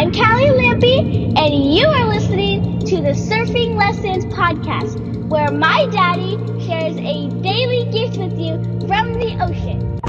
I'm 0.00 0.12
Callie 0.12 0.46
Lampy, 0.46 1.34
and 1.36 1.74
you 1.74 1.86
are 1.86 2.08
listening 2.08 2.78
to 2.86 3.02
the 3.02 3.10
Surfing 3.10 3.76
Lessons 3.76 4.24
Podcast, 4.32 5.28
where 5.28 5.50
my 5.52 5.86
daddy 5.92 6.38
shares 6.64 6.96
a 6.96 7.28
daily 7.42 7.84
gift 7.92 8.16
with 8.16 8.38
you 8.40 8.54
from 8.88 9.12
the 9.12 9.36
ocean. 9.44 10.00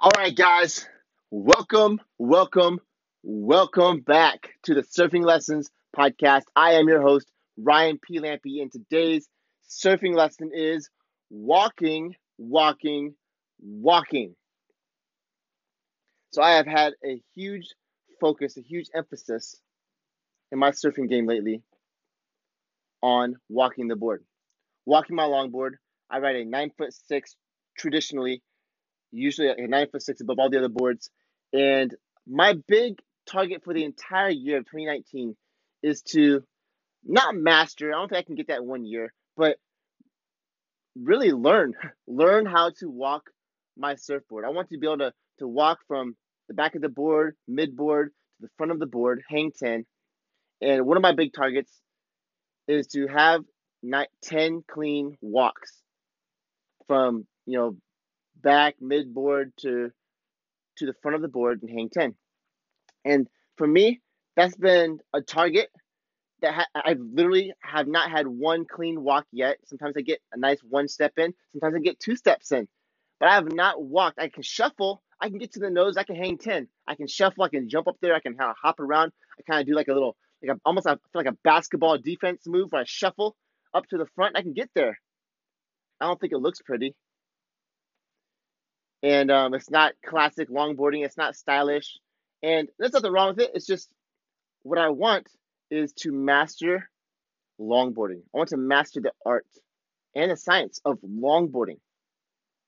All 0.00 0.10
right, 0.16 0.34
guys, 0.34 0.84
welcome, 1.30 2.00
welcome, 2.18 2.80
welcome 3.22 4.00
back 4.00 4.54
to 4.64 4.74
the 4.74 4.82
Surfing 4.82 5.24
Lessons 5.24 5.70
Podcast. 5.96 6.46
I 6.56 6.72
am 6.72 6.88
your 6.88 7.00
host, 7.00 7.30
Ryan 7.56 8.00
P. 8.02 8.18
Lampy, 8.18 8.60
and 8.60 8.72
today's 8.72 9.28
surfing 9.70 10.16
lesson 10.16 10.50
is 10.52 10.90
walking, 11.30 12.16
walking, 12.38 13.14
walking. 13.60 14.34
So 16.32 16.42
I 16.42 16.52
have 16.52 16.66
had 16.66 16.94
a 17.04 17.20
huge 17.34 17.68
focus, 18.20 18.56
a 18.56 18.62
huge 18.62 18.88
emphasis 18.94 19.60
in 20.50 20.58
my 20.58 20.70
surfing 20.70 21.08
game 21.08 21.26
lately 21.26 21.62
on 23.02 23.36
walking 23.48 23.88
the 23.88 23.96
board. 23.96 24.24
Walking 24.86 25.16
my 25.16 25.24
longboard, 25.24 25.72
I 26.10 26.18
ride 26.18 26.36
a 26.36 26.44
nine 26.44 26.70
foot 26.76 26.92
six 26.92 27.36
traditionally, 27.76 28.42
usually 29.10 29.48
a 29.48 29.66
nine 29.66 29.88
foot 29.90 30.02
six 30.02 30.20
above 30.20 30.38
all 30.38 30.50
the 30.50 30.58
other 30.58 30.68
boards. 30.68 31.10
And 31.52 31.94
my 32.26 32.54
big 32.68 32.98
target 33.26 33.62
for 33.64 33.74
the 33.74 33.84
entire 33.84 34.30
year 34.30 34.58
of 34.58 34.64
2019 34.64 35.36
is 35.82 36.02
to 36.02 36.42
not 37.04 37.34
master, 37.34 37.92
I 37.92 37.96
don't 37.96 38.08
think 38.08 38.18
I 38.18 38.26
can 38.26 38.36
get 38.36 38.48
that 38.48 38.64
one 38.64 38.84
year, 38.84 39.12
but 39.36 39.56
really 41.00 41.32
learn 41.32 41.74
learn 42.06 42.46
how 42.46 42.70
to 42.78 42.88
walk 42.88 43.30
my 43.76 43.94
surfboard. 43.94 44.44
I 44.44 44.50
want 44.50 44.68
to 44.70 44.78
be 44.78 44.86
able 44.86 44.98
to 44.98 45.12
to 45.38 45.48
walk 45.48 45.78
from 45.88 46.14
the 46.48 46.54
back 46.54 46.74
of 46.74 46.82
the 46.82 46.88
board, 46.88 47.36
mid 47.48 47.76
board 47.76 48.08
to 48.08 48.46
the 48.46 48.50
front 48.56 48.72
of 48.72 48.78
the 48.78 48.86
board, 48.86 49.22
hang 49.28 49.52
10. 49.52 49.84
And 50.60 50.86
one 50.86 50.96
of 50.96 51.02
my 51.02 51.12
big 51.14 51.32
targets 51.32 51.72
is 52.68 52.86
to 52.88 53.06
have 53.08 53.42
not 53.82 54.08
10 54.24 54.62
clean 54.70 55.16
walks 55.20 55.72
from, 56.86 57.26
you 57.46 57.58
know, 57.58 57.76
back 58.42 58.76
mid 58.80 59.12
board 59.12 59.52
to 59.60 59.90
to 60.78 60.86
the 60.86 60.94
front 61.02 61.16
of 61.16 61.22
the 61.22 61.28
board 61.28 61.62
and 61.62 61.70
hang 61.70 61.90
10. 61.90 62.14
And 63.04 63.28
for 63.56 63.66
me, 63.66 64.00
that's 64.36 64.56
been 64.56 64.98
a 65.12 65.20
target 65.20 65.68
that 66.42 66.54
ha- 66.54 66.66
I 66.74 66.94
literally 66.94 67.52
have 67.60 67.88
not 67.88 68.10
had 68.10 68.26
one 68.26 68.66
clean 68.66 69.02
walk 69.02 69.26
yet. 69.32 69.58
Sometimes 69.64 69.94
I 69.96 70.02
get 70.02 70.20
a 70.32 70.38
nice 70.38 70.60
one 70.60 70.88
step 70.88 71.14
in, 71.18 71.34
sometimes 71.52 71.74
I 71.74 71.78
get 71.80 71.98
two 72.00 72.16
steps 72.16 72.52
in, 72.52 72.68
but 73.18 73.28
I 73.28 73.34
have 73.34 73.52
not 73.52 73.82
walked. 73.82 74.18
I 74.18 74.28
can 74.28 74.42
shuffle, 74.42 75.02
I 75.20 75.28
can 75.28 75.38
get 75.38 75.52
to 75.52 75.60
the 75.60 75.70
nose, 75.70 75.96
I 75.96 76.04
can 76.04 76.16
hang 76.16 76.38
10. 76.38 76.68
I 76.86 76.94
can 76.94 77.06
shuffle, 77.06 77.44
I 77.44 77.48
can 77.48 77.68
jump 77.68 77.88
up 77.88 77.96
there, 78.02 78.14
I 78.14 78.20
can 78.20 78.36
kind 78.36 78.50
of 78.50 78.56
hop 78.60 78.80
around. 78.80 79.12
I 79.38 79.42
kind 79.50 79.60
of 79.60 79.66
do 79.66 79.74
like 79.74 79.88
a 79.88 79.94
little, 79.94 80.16
like 80.42 80.56
a, 80.56 80.60
almost 80.64 80.86
feel 80.86 80.98
like 81.14 81.26
a 81.26 81.36
basketball 81.44 81.98
defense 81.98 82.42
move 82.46 82.72
where 82.72 82.82
I 82.82 82.84
shuffle 82.86 83.36
up 83.72 83.86
to 83.88 83.98
the 83.98 84.06
front. 84.14 84.36
I 84.36 84.42
can 84.42 84.52
get 84.52 84.70
there. 84.74 84.98
I 86.00 86.06
don't 86.06 86.20
think 86.20 86.32
it 86.32 86.38
looks 86.38 86.60
pretty. 86.60 86.94
And 89.02 89.30
um, 89.30 89.54
it's 89.54 89.70
not 89.70 89.94
classic 90.04 90.48
longboarding, 90.48 91.04
it's 91.04 91.16
not 91.16 91.36
stylish. 91.36 91.98
And 92.42 92.68
there's 92.78 92.92
nothing 92.92 93.12
wrong 93.12 93.28
with 93.28 93.40
it. 93.40 93.52
It's 93.54 93.66
just 93.66 93.88
what 94.62 94.78
I 94.78 94.90
want 94.90 95.28
is 95.72 95.92
to 95.94 96.12
master 96.12 96.88
longboarding. 97.60 98.20
I 98.34 98.38
want 98.38 98.50
to 98.50 98.56
master 98.56 99.00
the 99.00 99.12
art 99.24 99.46
and 100.14 100.30
the 100.30 100.36
science 100.36 100.80
of 100.84 100.98
longboarding. 101.00 101.78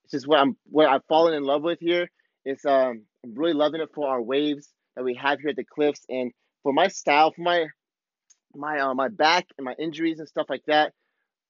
It's 0.04 0.12
just 0.12 0.26
what 0.26 0.40
I'm 0.40 0.56
what 0.70 0.88
I've 0.88 1.04
fallen 1.04 1.34
in 1.34 1.44
love 1.44 1.62
with 1.62 1.78
here. 1.80 2.08
It's 2.44 2.64
um 2.64 3.02
I'm 3.22 3.34
really 3.34 3.52
loving 3.52 3.80
it 3.80 3.90
for 3.94 4.08
our 4.08 4.22
waves 4.22 4.68
that 4.96 5.04
we 5.04 5.14
have 5.14 5.40
here 5.40 5.50
at 5.50 5.56
the 5.56 5.64
cliffs 5.64 6.04
and 6.08 6.32
for 6.62 6.72
my 6.72 6.88
style, 6.88 7.32
for 7.32 7.42
my 7.42 7.66
my 8.54 8.78
uh, 8.78 8.94
my 8.94 9.08
back 9.08 9.46
and 9.58 9.64
my 9.64 9.74
injuries 9.78 10.18
and 10.18 10.28
stuff 10.28 10.46
like 10.48 10.64
that. 10.66 10.92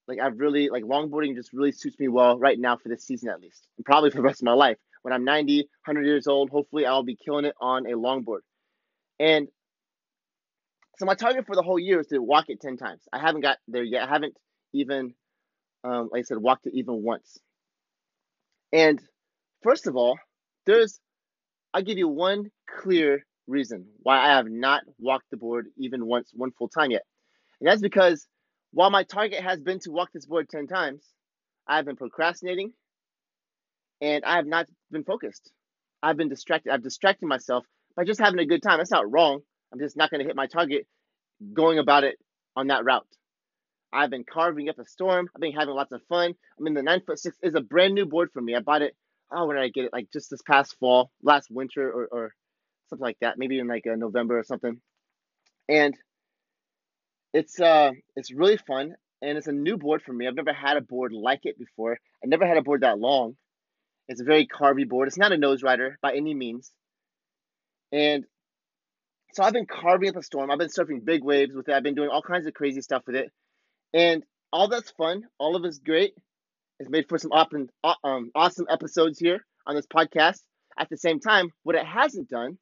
Like 0.07 0.19
I've 0.19 0.39
really 0.39 0.69
like 0.69 0.83
longboarding 0.83 1.35
just 1.35 1.53
really 1.53 1.71
suits 1.71 1.97
me 1.99 2.07
well 2.07 2.37
right 2.37 2.59
now 2.59 2.77
for 2.77 2.89
this 2.89 3.05
season 3.05 3.29
at 3.29 3.41
least, 3.41 3.67
and 3.77 3.85
probably 3.85 4.09
for 4.09 4.17
the 4.17 4.23
rest 4.23 4.41
of 4.41 4.45
my 4.45 4.53
life. 4.53 4.77
When 5.01 5.13
I'm 5.13 5.23
90, 5.23 5.57
100 5.85 6.05
years 6.05 6.25
old, 6.25 6.49
hopefully 6.49 6.85
I'll 6.85 7.03
be 7.03 7.15
killing 7.15 7.45
it 7.45 7.53
on 7.61 7.85
a 7.85 7.91
longboard. 7.91 8.39
And 9.19 9.47
so 10.97 11.05
my 11.05 11.15
target 11.15 11.45
for 11.45 11.55
the 11.55 11.61
whole 11.61 11.79
year 11.79 11.99
is 11.99 12.07
to 12.07 12.19
walk 12.19 12.45
it 12.49 12.61
10 12.61 12.77
times. 12.77 13.01
I 13.11 13.19
haven't 13.19 13.41
got 13.41 13.57
there 13.67 13.83
yet. 13.83 14.07
I 14.07 14.09
haven't 14.09 14.35
even, 14.73 15.13
um, 15.83 16.09
like 16.11 16.19
I 16.19 16.23
said, 16.23 16.37
walked 16.37 16.67
it 16.67 16.73
even 16.73 17.03
once. 17.03 17.37
And 18.71 19.01
first 19.63 19.87
of 19.87 19.95
all, 19.95 20.17
there's, 20.65 20.99
I'll 21.73 21.81
give 21.81 21.97
you 21.97 22.07
one 22.07 22.51
clear 22.81 23.25
reason 23.47 23.85
why 24.01 24.19
I 24.19 24.35
have 24.35 24.47
not 24.47 24.83
walked 24.97 25.29
the 25.31 25.37
board 25.37 25.67
even 25.77 26.05
once, 26.05 26.31
one 26.33 26.51
full 26.51 26.69
time 26.69 26.91
yet. 26.91 27.03
And 27.59 27.69
that's 27.69 27.81
because 27.81 28.27
while 28.71 28.89
my 28.89 29.03
target 29.03 29.41
has 29.41 29.61
been 29.61 29.79
to 29.79 29.91
walk 29.91 30.09
this 30.13 30.25
board 30.25 30.49
10 30.49 30.67
times, 30.67 31.03
I've 31.67 31.85
been 31.85 31.95
procrastinating 31.95 32.73
and 34.01 34.23
I 34.23 34.35
have 34.35 34.45
not 34.45 34.67
been 34.91 35.03
focused. 35.03 35.51
I've 36.01 36.17
been 36.17 36.29
distracted. 36.29 36.71
I've 36.71 36.83
distracted 36.83 37.25
myself 37.25 37.65
by 37.95 38.03
just 38.03 38.19
having 38.19 38.39
a 38.39 38.45
good 38.45 38.61
time. 38.61 38.77
That's 38.77 38.91
not 38.91 39.11
wrong. 39.11 39.41
I'm 39.75 39.81
just 39.81 39.97
not 39.97 40.09
going 40.09 40.19
to 40.19 40.25
hit 40.25 40.37
my 40.37 40.47
target 40.47 40.87
going 41.53 41.79
about 41.79 42.05
it 42.05 42.17
on 42.55 42.67
that 42.67 42.85
route. 42.85 43.05
I've 43.91 44.09
been 44.09 44.23
carving 44.23 44.69
up 44.69 44.79
a 44.79 44.85
storm. 44.85 45.27
I've 45.35 45.41
been 45.41 45.51
having 45.51 45.75
lots 45.75 45.91
of 45.91 46.01
fun. 46.07 46.33
I 46.33 46.61
mean, 46.61 46.73
the 46.73 46.81
nine 46.81 47.01
foot 47.05 47.19
six 47.19 47.37
is 47.43 47.55
a 47.55 47.61
brand 47.61 47.93
new 47.93 48.05
board 48.05 48.29
for 48.31 48.41
me. 48.41 48.55
I 48.55 48.61
bought 48.61 48.81
it. 48.81 48.95
Oh, 49.31 49.45
when 49.45 49.57
did 49.57 49.63
I 49.63 49.67
get 49.67 49.83
it? 49.83 49.93
Like 49.93 50.07
just 50.13 50.29
this 50.29 50.41
past 50.41 50.77
fall, 50.79 51.11
last 51.21 51.51
winter, 51.51 51.91
or, 51.91 52.07
or 52.09 52.35
something 52.89 53.03
like 53.03 53.17
that. 53.19 53.37
Maybe 53.37 53.59
in 53.59 53.67
like 53.67 53.85
a 53.85 53.97
November 53.97 54.39
or 54.39 54.43
something. 54.43 54.79
And 55.67 55.93
it's 57.33 57.59
uh, 57.59 57.91
it's 58.15 58.31
really 58.31 58.57
fun, 58.57 58.95
and 59.21 59.37
it's 59.37 59.47
a 59.47 59.51
new 59.51 59.77
board 59.77 60.03
for 60.03 60.13
me. 60.13 60.25
I've 60.25 60.35
never 60.35 60.53
had 60.53 60.77
a 60.77 60.81
board 60.81 61.11
like 61.11 61.41
it 61.43 61.59
before. 61.59 61.97
I 62.23 62.27
never 62.27 62.47
had 62.47 62.57
a 62.57 62.61
board 62.61 62.81
that 62.81 62.99
long. 62.99 63.35
It's 64.07 64.21
a 64.21 64.25
very 64.25 64.47
carvy 64.47 64.85
board. 64.85 65.09
It's 65.09 65.17
not 65.17 65.33
a 65.33 65.37
nose 65.37 65.63
rider 65.63 65.97
by 66.01 66.15
any 66.15 66.33
means. 66.33 66.71
And 67.91 68.25
so 69.35 69.43
I've 69.43 69.51
been 69.51 69.65
carving 69.65 70.07
up 70.07 70.15
a 70.15 70.23
storm. 70.23 70.49
I've 70.49 70.59
been 70.59 70.69
surfing 70.69 71.03
big 71.03 71.21
waves 71.21 71.53
with 71.53 71.67
it. 71.67 71.73
I've 71.73 71.83
been 71.83 71.93
doing 71.93 72.09
all 72.09 72.21
kinds 72.21 72.47
of 72.47 72.53
crazy 72.53 72.79
stuff 72.79 73.03
with 73.05 73.17
it, 73.17 73.33
and 73.93 74.23
all 74.53 74.69
that's 74.69 74.91
fun. 74.91 75.23
All 75.37 75.57
of 75.57 75.65
it's 75.65 75.79
great. 75.79 76.13
It's 76.79 76.89
made 76.89 77.09
for 77.09 77.17
some 77.17 77.33
awesome, 77.33 77.67
um, 78.05 78.31
awesome 78.33 78.65
episodes 78.69 79.19
here 79.19 79.45
on 79.67 79.75
this 79.75 79.87
podcast. 79.87 80.39
At 80.79 80.89
the 80.89 80.95
same 80.95 81.19
time, 81.19 81.49
what 81.63 81.75
it 81.75 81.85
hasn't 81.85 82.29
done 82.29 82.57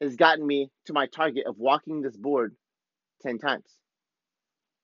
has 0.00 0.16
gotten 0.16 0.44
me 0.44 0.68
to 0.86 0.92
my 0.92 1.06
target 1.06 1.46
of 1.46 1.58
walking 1.58 2.02
this 2.02 2.16
board 2.16 2.56
ten 3.22 3.38
times, 3.38 3.70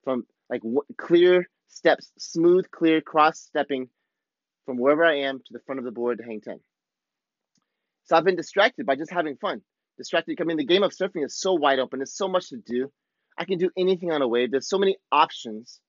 from 0.05 0.27
like 0.49 0.63
w- 0.63 0.83
clear 0.97 1.49
steps, 1.67 2.13
smooth, 2.19 2.71
clear 2.71 3.01
cross 3.01 3.41
stepping 3.41 3.89
from 4.65 4.79
wherever 4.79 5.05
I 5.05 5.23
am 5.23 5.39
to 5.39 5.53
the 5.53 5.61
front 5.67 5.81
of 5.81 5.85
the 5.85 5.91
board 5.91 6.19
to 6.19 6.25
hang 6.25 6.41
ten. 6.41 6.61
So 8.05 8.15
I've 8.15 8.25
been 8.25 8.37
distracted 8.37 8.87
by 8.87 8.95
just 8.95 9.11
having 9.11 9.37
fun 9.37 9.63
distracted. 10.01 10.39
I 10.41 10.45
mean, 10.45 10.57
the 10.57 10.65
game 10.65 10.83
of 10.83 10.93
surfing 10.93 11.25
is 11.25 11.39
so 11.39 11.53
wide 11.53 11.79
open. 11.79 11.99
There's 11.99 12.17
so 12.17 12.27
much 12.27 12.49
to 12.49 12.57
do. 12.57 12.91
I 13.39 13.45
can 13.45 13.59
do 13.59 13.71
anything 13.77 14.11
on 14.11 14.23
a 14.23 14.29
wave. 14.29 14.51
There's 14.51 14.69
so 14.69 14.79
many 14.79 14.97
options. 15.13 15.81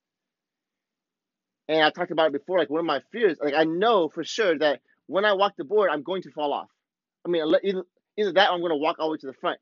And 1.67 1.81
I 1.81 1.89
talked 1.89 2.11
about 2.11 2.27
it 2.27 2.33
before. 2.33 2.59
Like 2.59 2.69
one 2.69 2.81
of 2.81 2.85
my 2.85 3.01
fears, 3.11 3.38
like 3.41 3.53
I 3.53 3.63
know 3.63 4.09
for 4.09 4.23
sure 4.23 4.57
that 4.59 4.81
when 5.07 5.25
I 5.25 5.33
walk 5.33 5.53
the 5.57 5.63
board, 5.63 5.89
I'm 5.91 6.03
going 6.03 6.21
to 6.23 6.31
fall 6.31 6.53
off. 6.53 6.67
I 7.25 7.29
mean, 7.29 7.44
either, 7.63 8.33
that 8.33 8.50
or 8.50 8.53
I'm 8.53 8.59
going 8.59 8.71
to 8.71 8.77
walk 8.77 8.97
all 9.00 9.07
the 9.07 9.11
way 9.13 9.17
to 9.21 9.27
the 9.27 9.33
front. 9.33 9.59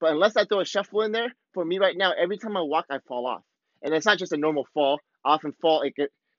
But 0.00 0.12
unless 0.12 0.36
I 0.36 0.44
throw 0.44 0.60
a 0.60 0.64
shuffle 0.64 1.02
in 1.02 1.12
there, 1.12 1.32
for 1.52 1.64
me 1.64 1.78
right 1.78 1.96
now, 1.96 2.12
every 2.18 2.38
time 2.38 2.56
I 2.56 2.62
walk, 2.62 2.86
I 2.90 2.98
fall 3.06 3.26
off. 3.26 3.42
And 3.82 3.94
it's 3.94 4.06
not 4.06 4.18
just 4.18 4.32
a 4.32 4.36
normal 4.36 4.66
fall. 4.72 4.98
I 5.24 5.32
often 5.32 5.52
fall. 5.60 5.80
Like 5.80 5.96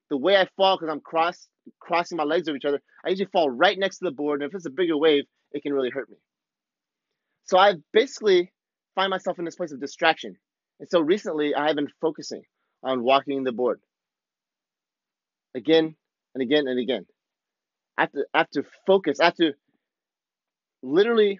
the 0.09 0.17
way 0.17 0.35
I 0.35 0.47
fall, 0.57 0.77
because 0.77 0.91
I'm 0.91 1.01
cross 1.01 1.47
crossing 1.79 2.17
my 2.17 2.23
legs 2.23 2.47
over 2.47 2.57
each 2.57 2.65
other, 2.65 2.81
I 3.05 3.09
usually 3.09 3.29
fall 3.31 3.49
right 3.49 3.77
next 3.77 3.99
to 3.99 4.05
the 4.05 4.11
board. 4.11 4.41
And 4.41 4.49
if 4.49 4.55
it's 4.55 4.65
a 4.65 4.71
bigger 4.71 4.97
wave, 4.97 5.25
it 5.51 5.61
can 5.61 5.73
really 5.73 5.91
hurt 5.91 6.09
me. 6.09 6.17
So 7.45 7.57
I 7.57 7.75
basically 7.93 8.51
find 8.95 9.09
myself 9.09 9.39
in 9.39 9.45
this 9.45 9.55
place 9.55 9.71
of 9.71 9.79
distraction. 9.79 10.37
And 10.79 10.89
so 10.89 11.01
recently 11.01 11.55
I 11.55 11.67
have 11.67 11.75
been 11.75 11.89
focusing 12.01 12.43
on 12.83 13.03
walking 13.03 13.43
the 13.43 13.51
board 13.51 13.79
again 15.55 15.95
and 16.33 16.41
again 16.41 16.67
and 16.67 16.79
again. 16.79 17.05
I 17.97 18.03
have 18.03 18.11
to, 18.13 18.25
I 18.33 18.37
have 18.39 18.49
to 18.51 18.63
focus. 18.87 19.19
I 19.19 19.25
have 19.25 19.35
to 19.35 19.53
literally 20.81 21.39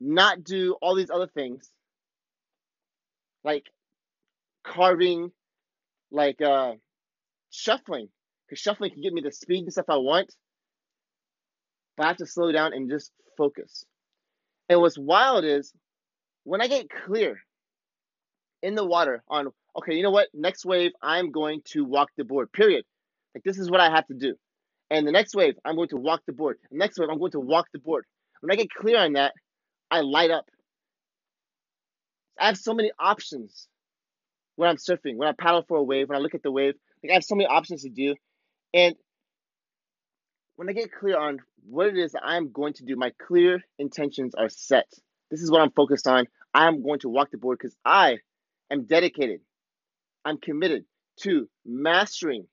not 0.00 0.44
do 0.44 0.76
all 0.82 0.94
these 0.94 1.10
other 1.10 1.26
things 1.28 1.70
like 3.44 3.66
carving, 4.64 5.30
like 6.10 6.40
uh, 6.42 6.74
shuffling. 7.50 8.08
Because 8.46 8.60
shuffling 8.60 8.92
can 8.92 9.02
give 9.02 9.12
me 9.12 9.22
the 9.22 9.32
speed 9.32 9.64
and 9.64 9.72
stuff 9.72 9.86
I 9.88 9.96
want. 9.96 10.32
But 11.96 12.04
I 12.04 12.08
have 12.08 12.16
to 12.18 12.26
slow 12.26 12.52
down 12.52 12.72
and 12.74 12.90
just 12.90 13.10
focus. 13.36 13.84
And 14.68 14.80
what's 14.80 14.98
wild 14.98 15.44
is 15.44 15.72
when 16.44 16.60
I 16.60 16.68
get 16.68 16.88
clear 16.88 17.38
in 18.62 18.74
the 18.74 18.84
water 18.84 19.22
on, 19.28 19.48
okay, 19.78 19.94
you 19.94 20.02
know 20.02 20.10
what? 20.10 20.28
Next 20.34 20.64
wave, 20.64 20.92
I'm 21.02 21.30
going 21.30 21.60
to 21.66 21.84
walk 21.84 22.08
the 22.16 22.24
board, 22.24 22.52
period. 22.52 22.84
Like, 23.34 23.44
this 23.44 23.58
is 23.58 23.70
what 23.70 23.80
I 23.80 23.90
have 23.90 24.06
to 24.06 24.14
do. 24.14 24.34
And 24.90 25.06
the 25.06 25.12
next 25.12 25.34
wave, 25.34 25.54
I'm 25.64 25.76
going 25.76 25.88
to 25.88 25.96
walk 25.96 26.22
the 26.26 26.32
board. 26.32 26.58
The 26.70 26.78
next 26.78 26.98
wave, 26.98 27.08
I'm 27.10 27.18
going 27.18 27.32
to 27.32 27.40
walk 27.40 27.66
the 27.72 27.78
board. 27.78 28.04
When 28.40 28.52
I 28.52 28.56
get 28.56 28.70
clear 28.70 28.98
on 28.98 29.14
that, 29.14 29.32
I 29.90 30.00
light 30.00 30.30
up. 30.30 30.46
I 32.38 32.46
have 32.46 32.58
so 32.58 32.74
many 32.74 32.92
options 32.98 33.66
when 34.56 34.68
I'm 34.68 34.76
surfing, 34.76 35.16
when 35.16 35.28
I 35.28 35.32
paddle 35.32 35.64
for 35.66 35.78
a 35.78 35.82
wave, 35.82 36.08
when 36.08 36.18
I 36.18 36.20
look 36.20 36.34
at 36.34 36.42
the 36.42 36.50
wave. 36.50 36.74
Like 37.02 37.10
I 37.10 37.14
have 37.14 37.24
so 37.24 37.34
many 37.34 37.46
options 37.46 37.82
to 37.82 37.88
do. 37.88 38.14
And 38.74 38.94
when 40.56 40.68
I 40.68 40.72
get 40.72 40.92
clear 40.92 41.18
on 41.18 41.38
what 41.68 41.86
it 41.86 41.96
is 41.96 42.14
I'm 42.20 42.50
going 42.50 42.72
to 42.74 42.84
do, 42.84 42.96
my 42.96 43.12
clear 43.26 43.60
intentions 43.78 44.34
are 44.34 44.48
set. 44.48 44.90
This 45.30 45.42
is 45.42 45.50
what 45.50 45.60
I'm 45.60 45.70
focused 45.70 46.06
on. 46.06 46.26
I'm 46.52 46.82
going 46.82 47.00
to 47.00 47.08
walk 47.08 47.30
the 47.30 47.38
board 47.38 47.58
because 47.60 47.76
I 47.84 48.18
am 48.70 48.84
dedicated. 48.86 49.40
I'm 50.24 50.38
committed 50.38 50.84
to 51.20 51.48
mastering 51.64 52.46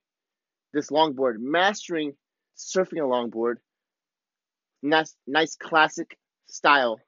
this 0.73 0.89
longboard, 0.89 1.35
mastering 1.39 2.13
surfing 2.57 3.00
a 3.00 3.07
longboard, 3.07 3.55
nice, 4.81 5.15
nice 5.25 5.55
classic 5.55 6.17
style, 6.47 7.00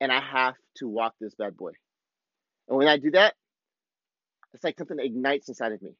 and 0.00 0.10
I 0.10 0.20
have 0.20 0.54
to 0.78 0.88
walk 0.88 1.14
this 1.20 1.34
bad 1.34 1.56
boy. 1.56 1.72
And 2.68 2.76
when 2.78 2.88
I 2.88 2.96
do 2.96 3.12
that, 3.12 3.34
it's 4.52 4.64
like 4.64 4.78
something 4.78 4.98
ignites 4.98 5.48
inside 5.48 5.72
of 5.72 5.82
me. 5.82 5.90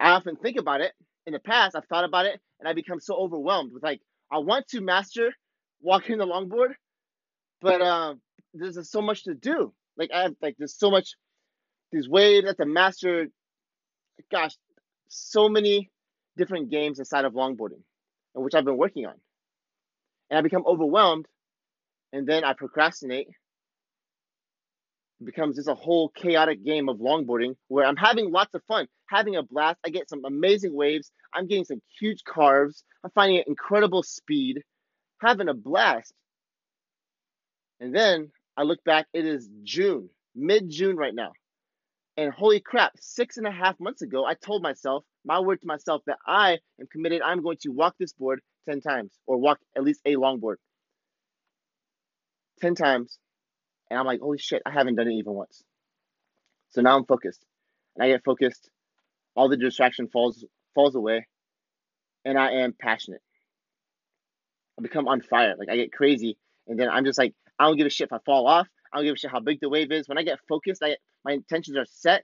I 0.00 0.10
often 0.10 0.36
think 0.36 0.58
about 0.58 0.80
it. 0.80 0.92
In 1.26 1.32
the 1.34 1.40
past, 1.40 1.76
I've 1.76 1.86
thought 1.86 2.04
about 2.04 2.26
it 2.26 2.40
and 2.60 2.68
I 2.68 2.72
become 2.72 3.00
so 3.00 3.14
overwhelmed 3.16 3.72
with 3.72 3.82
like, 3.82 4.00
I 4.32 4.38
want 4.38 4.66
to 4.68 4.80
master 4.80 5.32
walking 5.80 6.18
the 6.18 6.26
longboard, 6.26 6.74
but 7.60 7.82
um, 7.82 8.20
there's 8.54 8.74
just 8.76 8.92
so 8.92 9.02
much 9.02 9.24
to 9.24 9.34
do. 9.34 9.72
Like 9.96 10.10
I 10.14 10.22
have 10.22 10.34
like 10.42 10.56
there's 10.58 10.78
so 10.78 10.90
much 10.90 11.14
these 11.92 12.08
waves 12.08 12.46
that 12.46 12.58
the 12.58 12.66
master. 12.66 13.28
Gosh, 14.30 14.56
so 15.08 15.48
many 15.48 15.90
different 16.36 16.70
games 16.70 16.98
inside 16.98 17.24
of 17.24 17.34
longboarding, 17.34 17.82
and 18.34 18.44
which 18.44 18.54
I've 18.54 18.64
been 18.64 18.76
working 18.76 19.06
on, 19.06 19.14
and 20.30 20.38
I 20.38 20.42
become 20.42 20.64
overwhelmed, 20.66 21.26
and 22.12 22.26
then 22.26 22.44
I 22.44 22.54
procrastinate. 22.54 23.28
It 25.20 25.26
becomes 25.26 25.56
just 25.56 25.68
a 25.68 25.74
whole 25.74 26.10
chaotic 26.10 26.64
game 26.64 26.88
of 26.88 26.98
longboarding 26.98 27.56
where 27.68 27.84
I'm 27.84 27.96
having 27.96 28.30
lots 28.30 28.54
of 28.54 28.62
fun, 28.68 28.86
having 29.08 29.36
a 29.36 29.42
blast. 29.42 29.78
I 29.84 29.90
get 29.90 30.08
some 30.08 30.24
amazing 30.24 30.74
waves. 30.74 31.10
I'm 31.34 31.46
getting 31.48 31.64
some 31.64 31.82
huge 31.98 32.22
carves. 32.24 32.84
I'm 33.04 33.10
finding 33.10 33.42
incredible 33.46 34.02
speed, 34.02 34.62
having 35.20 35.48
a 35.48 35.54
blast. 35.54 36.12
And 37.80 37.94
then 37.94 38.30
I 38.56 38.62
look 38.62 38.82
back, 38.84 39.06
it 39.12 39.24
is 39.24 39.48
June, 39.62 40.08
mid 40.34 40.70
June 40.70 40.96
right 40.96 41.14
now. 41.14 41.32
And 42.16 42.32
holy 42.32 42.58
crap, 42.58 42.92
six 42.98 43.36
and 43.36 43.46
a 43.46 43.50
half 43.52 43.78
months 43.78 44.02
ago, 44.02 44.24
I 44.24 44.34
told 44.34 44.62
myself, 44.62 45.04
my 45.24 45.38
word 45.38 45.60
to 45.60 45.66
myself, 45.68 46.02
that 46.06 46.18
I 46.26 46.58
am 46.80 46.88
committed. 46.90 47.22
I'm 47.22 47.42
going 47.42 47.58
to 47.62 47.68
walk 47.70 47.94
this 47.98 48.12
board 48.12 48.40
10 48.68 48.80
times 48.80 49.12
or 49.26 49.36
walk 49.36 49.58
at 49.76 49.84
least 49.84 50.00
a 50.04 50.16
longboard 50.16 50.56
10 52.60 52.74
times. 52.74 53.18
And 53.90 53.98
I'm 53.98 54.06
like, 54.06 54.20
holy 54.20 54.38
shit, 54.38 54.62
I 54.66 54.70
haven't 54.70 54.96
done 54.96 55.08
it 55.08 55.14
even 55.14 55.34
once. 55.34 55.62
So 56.70 56.82
now 56.82 56.96
I'm 56.96 57.06
focused. 57.06 57.44
And 57.96 58.04
I 58.04 58.08
get 58.08 58.24
focused. 58.24 58.70
All 59.34 59.48
the 59.48 59.56
distraction 59.56 60.08
falls 60.08 60.44
falls 60.74 60.94
away. 60.94 61.26
And 62.24 62.38
I 62.38 62.52
am 62.52 62.74
passionate. 62.78 63.22
I 64.78 64.82
become 64.82 65.08
on 65.08 65.20
fire. 65.22 65.54
Like 65.58 65.70
I 65.70 65.76
get 65.76 65.92
crazy. 65.92 66.36
And 66.66 66.78
then 66.78 66.88
I'm 66.90 67.04
just 67.04 67.18
like, 67.18 67.34
I 67.58 67.64
don't 67.66 67.76
give 67.76 67.86
a 67.86 67.90
shit 67.90 68.08
if 68.08 68.12
I 68.12 68.18
fall 68.24 68.46
off. 68.46 68.68
I 68.92 68.98
don't 68.98 69.06
give 69.06 69.14
a 69.14 69.18
shit 69.18 69.30
how 69.30 69.40
big 69.40 69.60
the 69.60 69.68
wave 69.68 69.90
is. 69.90 70.08
When 70.08 70.18
I 70.18 70.22
get 70.22 70.38
focused, 70.48 70.82
I 70.82 70.96
my 71.24 71.32
intentions 71.32 71.76
are 71.76 71.86
set. 71.86 72.22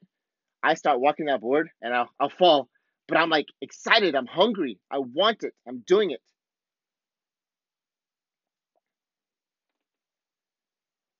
I 0.62 0.74
start 0.74 1.00
walking 1.00 1.26
that 1.26 1.40
board 1.40 1.68
and 1.82 1.94
I'll, 1.94 2.08
I'll 2.18 2.30
fall, 2.30 2.68
but 3.06 3.18
I'm 3.18 3.28
like 3.28 3.46
excited. 3.60 4.14
I'm 4.14 4.26
hungry. 4.26 4.78
I 4.90 4.98
want 4.98 5.42
it. 5.42 5.52
I'm 5.68 5.84
doing 5.86 6.10
it. 6.10 6.20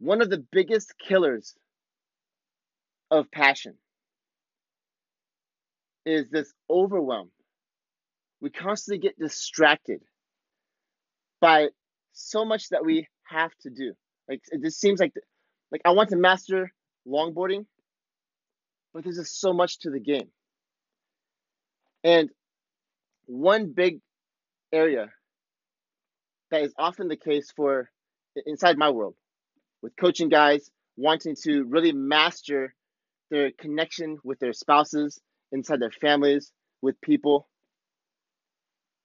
One 0.05 0.21
of 0.21 0.29
the 0.29 0.45
biggest 0.53 0.99
killers 0.99 1.55
of 3.11 3.31
passion 3.31 3.79
is 6.05 6.29
this 6.29 6.53
overwhelm. 6.69 7.31
We 8.43 8.51
constantly 8.51 8.99
get 8.99 9.19
distracted 9.19 10.03
by 11.41 11.69
so 12.13 12.45
much 12.45 12.69
that 12.69 12.85
we 12.85 13.09
have 13.29 13.53
to 13.63 13.71
do. 13.71 13.95
Like 14.29 14.43
it 14.53 14.61
just 14.61 14.79
seems 14.79 15.01
like 15.01 15.15
like 15.73 15.81
I 15.87 15.93
want 15.93 16.11
to 16.11 16.17
master 16.17 16.71
longboarding, 17.09 17.65
but 18.93 19.05
there's 19.05 19.17
just 19.17 19.41
so 19.41 19.55
much 19.55 19.79
to 19.81 19.91
the 19.91 20.01
game. 20.01 20.29
And 22.03 22.29
one 23.25 23.73
big 23.73 24.01
area 24.71 25.07
that 26.51 26.61
is 26.61 26.75
often 26.77 27.09
the 27.09 27.17
case 27.17 27.51
for 27.57 27.89
inside 28.45 28.77
my 28.77 28.91
world 28.91 29.15
with 29.85 29.95
coaching 30.01 30.31
guys 30.31 30.71
wanting 30.97 31.37
to 31.43 31.65
really 31.65 31.93
master 31.93 32.75
their 33.31 33.51
connection 33.53 34.17
with 34.25 34.39
their 34.39 34.55
spouses, 34.55 35.21
inside 35.53 35.79
their 35.79 35.91
families, 35.91 36.51
with 36.81 36.99
people. 37.03 37.47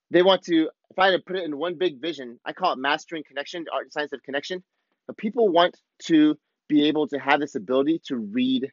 They 0.10 0.24
want 0.24 0.44
to, 0.44 0.70
if 0.90 0.98
I 0.98 1.08
had 1.08 1.12
to 1.12 1.20
put 1.20 1.36
it 1.36 1.44
in 1.44 1.58
one 1.58 1.76
big 1.76 2.00
vision, 2.00 2.40
I 2.46 2.54
call 2.54 2.72
it 2.72 2.80
mastering 2.80 3.24
connection, 3.28 3.66
the 3.66 3.72
art 3.74 3.84
and 3.84 3.92
science 3.92 4.14
of 4.14 4.24
connection. 4.24 4.64
But 5.06 5.18
people 5.18 5.50
want 5.50 5.78
to 6.06 6.38
be 6.70 6.88
able 6.88 7.10
to 7.10 7.20
have 7.20 7.42
this 7.42 7.56
ability 7.56 8.02
to 8.06 8.16
read 8.16 8.72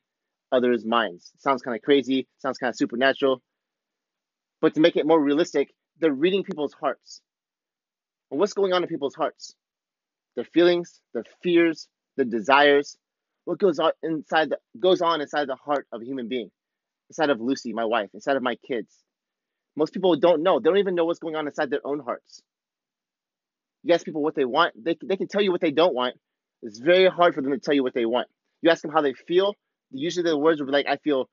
others' 0.53 0.85
minds. 0.85 1.33
sounds 1.39 1.63
kind 1.63 1.77
of 1.77 1.83
crazy, 1.83 2.29
sounds 2.39 2.57
kind 2.57 2.71
of 2.71 2.77
supernatural. 2.77 3.43
But 4.61 4.75
to 4.75 4.81
make 4.81 4.95
it 4.95 5.07
more 5.07 5.21
realistic, 5.21 5.75
they're 5.99 6.13
reading 6.13 6.45
people's 6.45 6.75
hearts. 6.75 7.21
And 8.31 8.39
what's 8.39 8.53
going 8.53 8.73
on 8.73 8.85
in 8.85 8.89
people's 8.89 9.17
hearts? 9.17 9.57
Their 10.37 10.45
feelings, 10.45 11.01
their 11.15 11.25
fears, 11.43 11.89
their 12.17 12.27
desires. 12.27 12.97
What 13.45 13.59
goes 13.59 13.79
on 13.79 13.93
inside 14.03 14.51
the 14.51 14.59
goes 14.81 15.01
on 15.01 15.21
inside 15.21 15.49
the 15.49 15.57
heart 15.57 15.87
of 15.93 16.03
a 16.03 16.05
human 16.05 16.29
being, 16.29 16.51
inside 17.11 17.31
of 17.31 17.41
Lucy, 17.41 17.73
my 17.73 17.85
wife, 17.85 18.11
inside 18.15 18.37
of 18.37 18.43
my 18.43 18.57
kids. 18.67 18.93
Most 19.77 19.93
people 19.93 20.17
don't 20.17 20.43
know. 20.43 20.59
They 20.59 20.71
don't 20.71 20.79
even 20.79 20.95
know 20.95 21.05
what's 21.05 21.19
going 21.19 21.37
on 21.37 21.47
inside 21.47 21.71
their 21.71 21.87
own 21.87 22.01
hearts. 22.01 22.43
You 23.85 23.95
ask 23.95 24.05
people 24.05 24.23
what 24.23 24.35
they 24.35 24.45
want, 24.45 24.75
they, 24.83 24.97
they 25.05 25.17
can 25.17 25.29
tell 25.29 25.43
you 25.43 25.53
what 25.53 25.61
they 25.61 25.71
don't 25.71 25.95
want, 25.95 26.17
it's 26.63 26.79
very 26.79 27.09
hard 27.09 27.35
for 27.35 27.43
them 27.43 27.53
to 27.53 27.59
tell 27.59 27.75
you 27.75 27.85
what 27.85 27.95
they 27.95 28.05
want. 28.05 28.27
You 28.61 28.71
ask 28.71 28.83
them 28.83 28.91
how 28.91 29.01
they 29.01 29.13
feel, 29.13 29.55
usually 29.93 30.29
the 30.29 30.37
words 30.37 30.61
will 30.61 30.67
be 30.67 30.73
like, 30.73 30.87
I 30.89 30.97
feel 30.97 31.29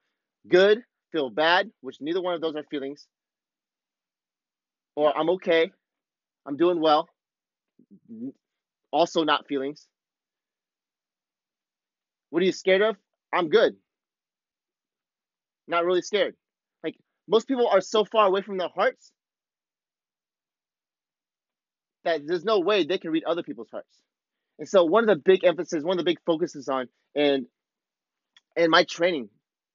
good, 0.47 0.83
feel 1.11 1.31
bad, 1.31 1.71
which 1.81 1.97
neither 1.99 2.21
one 2.21 2.35
of 2.35 2.41
those 2.41 2.55
are 2.55 2.63
feelings. 2.69 3.07
Or 4.95 5.17
I'm 5.17 5.31
okay, 5.31 5.71
I'm 6.45 6.57
doing 6.57 6.79
well, 6.79 7.09
also 8.91 9.23
not 9.23 9.47
feelings. 9.47 9.87
What 12.33 12.41
are 12.41 12.47
you 12.47 12.51
scared 12.51 12.81
of? 12.81 12.95
I'm 13.31 13.49
good. 13.49 13.75
Not 15.67 15.85
really 15.85 16.01
scared. 16.01 16.33
Like 16.83 16.95
most 17.27 17.47
people 17.47 17.67
are 17.67 17.79
so 17.79 18.05
far 18.05 18.25
away 18.25 18.41
from 18.41 18.57
their 18.57 18.69
hearts 18.73 19.11
that 22.05 22.21
there's 22.25 22.43
no 22.43 22.59
way 22.59 22.85
they 22.85 22.97
can 22.97 23.11
read 23.11 23.23
other 23.23 23.43
people's 23.43 23.69
hearts. 23.69 23.95
And 24.57 24.67
so 24.67 24.83
one 24.83 25.07
of 25.07 25.15
the 25.15 25.21
big 25.23 25.43
emphasis, 25.43 25.83
one 25.83 25.99
of 25.99 26.03
the 26.03 26.09
big 26.09 26.17
focuses 26.25 26.67
on 26.69 26.87
and 27.15 27.45
and 28.57 28.71
my 28.71 28.83
training, 28.83 29.29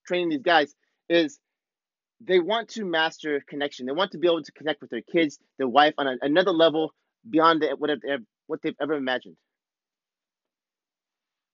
training 0.04 0.30
these 0.30 0.42
guys 0.42 0.74
is 1.08 1.38
they 2.20 2.40
want 2.40 2.70
to 2.70 2.84
master 2.84 3.40
connection. 3.48 3.86
They 3.86 3.92
want 3.92 4.10
to 4.12 4.18
be 4.18 4.26
able 4.26 4.42
to 4.42 4.52
connect 4.52 4.80
with 4.80 4.90
their 4.90 5.02
kids, 5.02 5.38
their 5.58 5.68
wife 5.68 5.94
on 5.96 6.08
a, 6.08 6.16
another 6.22 6.50
level 6.50 6.92
beyond 7.30 7.62
the, 7.62 7.76
what, 7.78 7.90
what 8.48 8.62
they've 8.62 8.74
ever 8.82 8.94
imagined. 8.94 9.36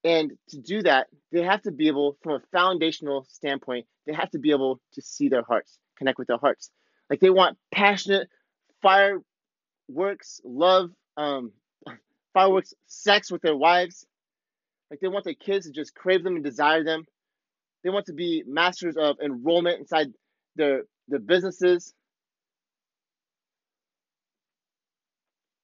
And 0.05 0.33
to 0.51 0.59
do 0.59 0.83
that, 0.83 1.07
they 1.33 1.43
have 1.43 1.63
to 1.63 1.73
be 1.73 1.89
able, 1.89 2.19
from 2.23 2.35
a 2.35 2.41
foundational 2.53 3.27
standpoint, 3.31 3.87
they 4.07 4.13
have 4.13 4.31
to 4.33 4.39
be 4.39 4.51
able 4.51 4.81
to 4.93 5.03
see 5.03 5.29
their 5.29 5.43
hearts, 5.43 5.79
connect 5.97 6.19
with 6.19 6.29
their 6.29 6.37
hearts. 6.39 6.71
Like 7.09 7.21
they 7.21 7.31
want 7.31 7.57
passionate 7.73 8.29
fireworks, 8.83 10.43
love, 10.45 10.91
um, 11.17 11.53
fireworks 12.35 12.75
sex 12.87 13.33
with 13.33 13.41
their 13.41 13.57
wives. 13.57 14.07
Like 14.91 15.01
they 15.01 15.09
want 15.09 15.25
their 15.25 15.35
kids 15.35 15.67
to 15.67 15.73
just 15.73 15.95
crave 15.95 16.23
them 16.23 16.37
and 16.37 16.45
desire 16.45 16.85
them. 16.85 17.07
They 17.83 17.91
want 17.91 18.07
to 18.07 18.13
be 18.13 18.45
masters 18.47 18.97
of 18.97 19.17
enrollment 19.23 19.81
inside 19.81 20.13
their 20.57 20.83
their 21.09 21.19
businesses. 21.19 21.93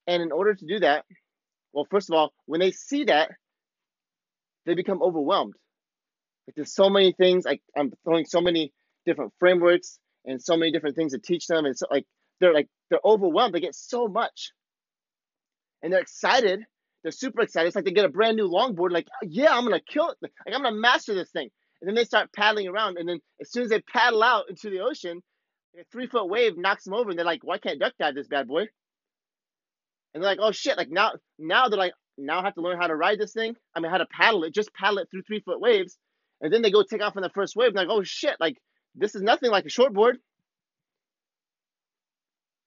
And 0.07 0.21
in 0.21 0.31
order 0.31 0.53
to 0.53 0.65
do 0.65 0.79
that, 0.79 1.05
well, 1.73 1.87
first 1.89 2.09
of 2.09 2.15
all, 2.15 2.33
when 2.45 2.59
they 2.59 2.71
see 2.71 3.05
that, 3.05 3.31
they 4.65 4.75
become 4.75 5.01
overwhelmed. 5.01 5.53
Like 6.47 6.55
there's 6.55 6.73
so 6.73 6.89
many 6.89 7.13
things. 7.13 7.45
Like 7.45 7.61
I'm 7.77 7.91
throwing 8.03 8.25
so 8.25 8.41
many 8.41 8.73
different 9.05 9.33
frameworks 9.39 9.99
and 10.25 10.41
so 10.41 10.57
many 10.57 10.71
different 10.71 10.95
things 10.95 11.13
to 11.13 11.19
teach 11.19 11.47
them, 11.47 11.65
and 11.65 11.77
so 11.77 11.87
like 11.91 12.05
they're 12.39 12.53
like 12.53 12.67
they're 12.89 12.99
overwhelmed. 13.05 13.53
They 13.53 13.59
get 13.61 13.75
so 13.75 14.07
much 14.07 14.51
and 15.81 15.91
they're 15.91 16.01
excited. 16.01 16.61
They're 17.03 17.11
super 17.11 17.41
excited. 17.41 17.67
It's 17.67 17.75
like 17.75 17.85
they 17.85 17.91
get 17.91 18.05
a 18.05 18.09
brand 18.09 18.37
new 18.37 18.47
longboard. 18.49 18.91
Like, 18.91 19.07
yeah, 19.23 19.55
I'm 19.55 19.63
gonna 19.63 19.81
kill 19.81 20.09
it. 20.09 20.17
Like, 20.21 20.33
I'm 20.47 20.61
gonna 20.61 20.75
master 20.75 21.15
this 21.15 21.31
thing. 21.31 21.49
And 21.81 21.87
then 21.87 21.95
they 21.95 22.03
start 22.03 22.31
paddling 22.33 22.67
around. 22.67 22.97
And 22.97 23.09
then 23.09 23.19
as 23.41 23.51
soon 23.51 23.63
as 23.63 23.69
they 23.69 23.81
paddle 23.81 24.21
out 24.21 24.49
into 24.49 24.69
the 24.69 24.81
ocean, 24.81 25.21
A 25.79 25.83
three 25.91 26.07
foot 26.07 26.29
wave 26.29 26.57
knocks 26.57 26.83
them 26.83 26.93
over, 26.93 27.09
and 27.09 27.17
they're 27.17 27.25
like, 27.25 27.43
"Why 27.43 27.57
can't 27.57 27.79
duck 27.79 27.93
dive 27.99 28.15
this 28.15 28.27
bad 28.27 28.47
boy?" 28.47 28.67
And 30.13 30.21
they're 30.23 30.29
like, 30.29 30.39
"Oh 30.41 30.51
shit!" 30.51 30.77
Like 30.77 30.89
now, 30.89 31.13
now 31.39 31.69
they're 31.69 31.79
like, 31.79 31.93
"Now 32.25 32.39
I 32.39 32.43
have 32.43 32.55
to 32.55 32.61
learn 32.61 32.79
how 32.79 32.87
to 32.87 32.95
ride 32.95 33.19
this 33.19 33.33
thing. 33.33 33.55
I 33.75 33.79
mean, 33.79 33.91
how 33.91 33.97
to 33.97 34.05
paddle 34.05 34.43
it. 34.43 34.53
Just 34.53 34.73
paddle 34.73 34.99
it 34.99 35.09
through 35.09 35.23
three 35.23 35.41
foot 35.41 35.59
waves." 35.59 35.97
And 36.41 36.51
then 36.51 36.61
they 36.61 36.71
go 36.71 36.83
take 36.83 37.01
off 37.01 37.15
on 37.17 37.23
the 37.23 37.29
first 37.29 37.55
wave, 37.55 37.67
and 37.69 37.75
like, 37.75 37.87
"Oh 37.89 38.03
shit!" 38.03 38.39
Like 38.39 38.61
this 38.95 39.15
is 39.15 39.21
nothing 39.21 39.51
like 39.51 39.65
a 39.65 39.69
shortboard. 39.69 40.15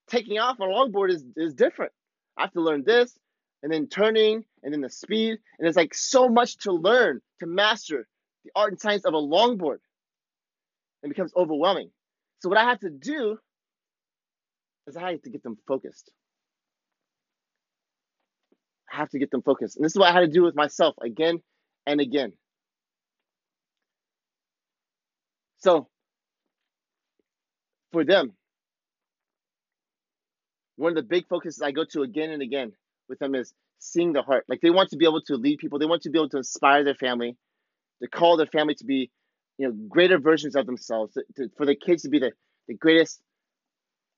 Taking 0.08 0.38
off 0.38 0.60
on 0.60 0.70
a 0.70 0.72
longboard 0.72 1.10
is 1.10 1.24
is 1.36 1.54
different. 1.54 1.92
I 2.36 2.42
have 2.42 2.52
to 2.52 2.60
learn 2.60 2.84
this, 2.84 3.16
and 3.62 3.72
then 3.72 3.88
turning, 3.88 4.44
and 4.62 4.72
then 4.72 4.80
the 4.80 4.90
speed, 4.90 5.38
and 5.58 5.66
it's 5.68 5.76
like 5.76 5.94
so 5.94 6.28
much 6.28 6.58
to 6.58 6.72
learn 6.72 7.20
to 7.40 7.46
master 7.46 8.06
the 8.44 8.50
art 8.54 8.72
and 8.72 8.80
science 8.80 9.04
of 9.04 9.14
a 9.14 9.18
longboard. 9.18 9.78
It 11.02 11.08
becomes 11.08 11.32
overwhelming. 11.36 11.90
So 12.40 12.48
what 12.48 12.58
I 12.58 12.64
have 12.64 12.80
to 12.80 12.90
do 12.90 13.38
is 14.86 14.96
I 14.96 15.12
have 15.12 15.22
to 15.22 15.30
get 15.30 15.42
them 15.42 15.56
focused. 15.66 16.10
Have 18.94 19.10
to 19.10 19.18
get 19.18 19.30
them 19.30 19.42
focused. 19.42 19.76
And 19.76 19.84
this 19.84 19.92
is 19.92 19.98
what 19.98 20.10
I 20.10 20.12
had 20.12 20.20
to 20.20 20.28
do 20.28 20.42
with 20.42 20.54
myself 20.54 20.94
again 21.02 21.42
and 21.84 22.00
again. 22.00 22.32
So 25.58 25.88
for 27.92 28.04
them, 28.04 28.34
one 30.76 30.90
of 30.90 30.96
the 30.96 31.02
big 31.02 31.26
focuses 31.28 31.60
I 31.62 31.72
go 31.72 31.84
to 31.92 32.02
again 32.02 32.30
and 32.30 32.42
again 32.42 32.72
with 33.08 33.18
them 33.18 33.34
is 33.34 33.52
seeing 33.78 34.12
the 34.12 34.22
heart. 34.22 34.44
Like 34.48 34.60
they 34.60 34.70
want 34.70 34.90
to 34.90 34.96
be 34.96 35.06
able 35.06 35.22
to 35.22 35.36
lead 35.36 35.58
people, 35.58 35.78
they 35.78 35.86
want 35.86 36.02
to 36.02 36.10
be 36.10 36.18
able 36.18 36.28
to 36.30 36.38
inspire 36.38 36.84
their 36.84 36.94
family, 36.94 37.36
to 38.02 38.08
call 38.08 38.36
their 38.36 38.46
family 38.46 38.74
to 38.76 38.84
be, 38.84 39.10
you 39.58 39.66
know, 39.66 39.74
greater 39.88 40.18
versions 40.18 40.54
of 40.54 40.66
themselves, 40.66 41.14
to, 41.14 41.24
to, 41.36 41.50
for 41.56 41.66
the 41.66 41.74
kids 41.74 42.02
to 42.02 42.08
be 42.08 42.18
the, 42.18 42.32
the 42.68 42.74
greatest 42.74 43.20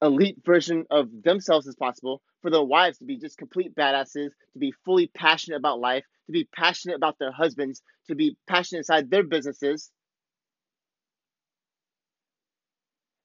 elite 0.03 0.39
version 0.45 0.85
of 0.91 1.09
themselves 1.23 1.67
as 1.67 1.75
possible, 1.75 2.23
for 2.43 2.51
their 2.51 2.63
wives 2.63 2.99
to 2.99 3.05
be 3.05 3.19
just 3.19 3.39
complete 3.39 3.75
badasses, 3.75 4.31
to 4.53 4.59
be 4.59 4.73
fully 4.85 5.07
passionate 5.09 5.57
about 5.57 5.81
life, 5.81 6.05
to 6.27 6.33
be 6.33 6.49
passionate 6.55 6.97
about 6.97 7.19
their 7.19 7.33
husbands, 7.33 7.83
to 8.09 8.15
be 8.15 8.37
passionate 8.47 8.81
inside 8.81 9.11
their 9.11 9.25
businesses. 9.25 9.91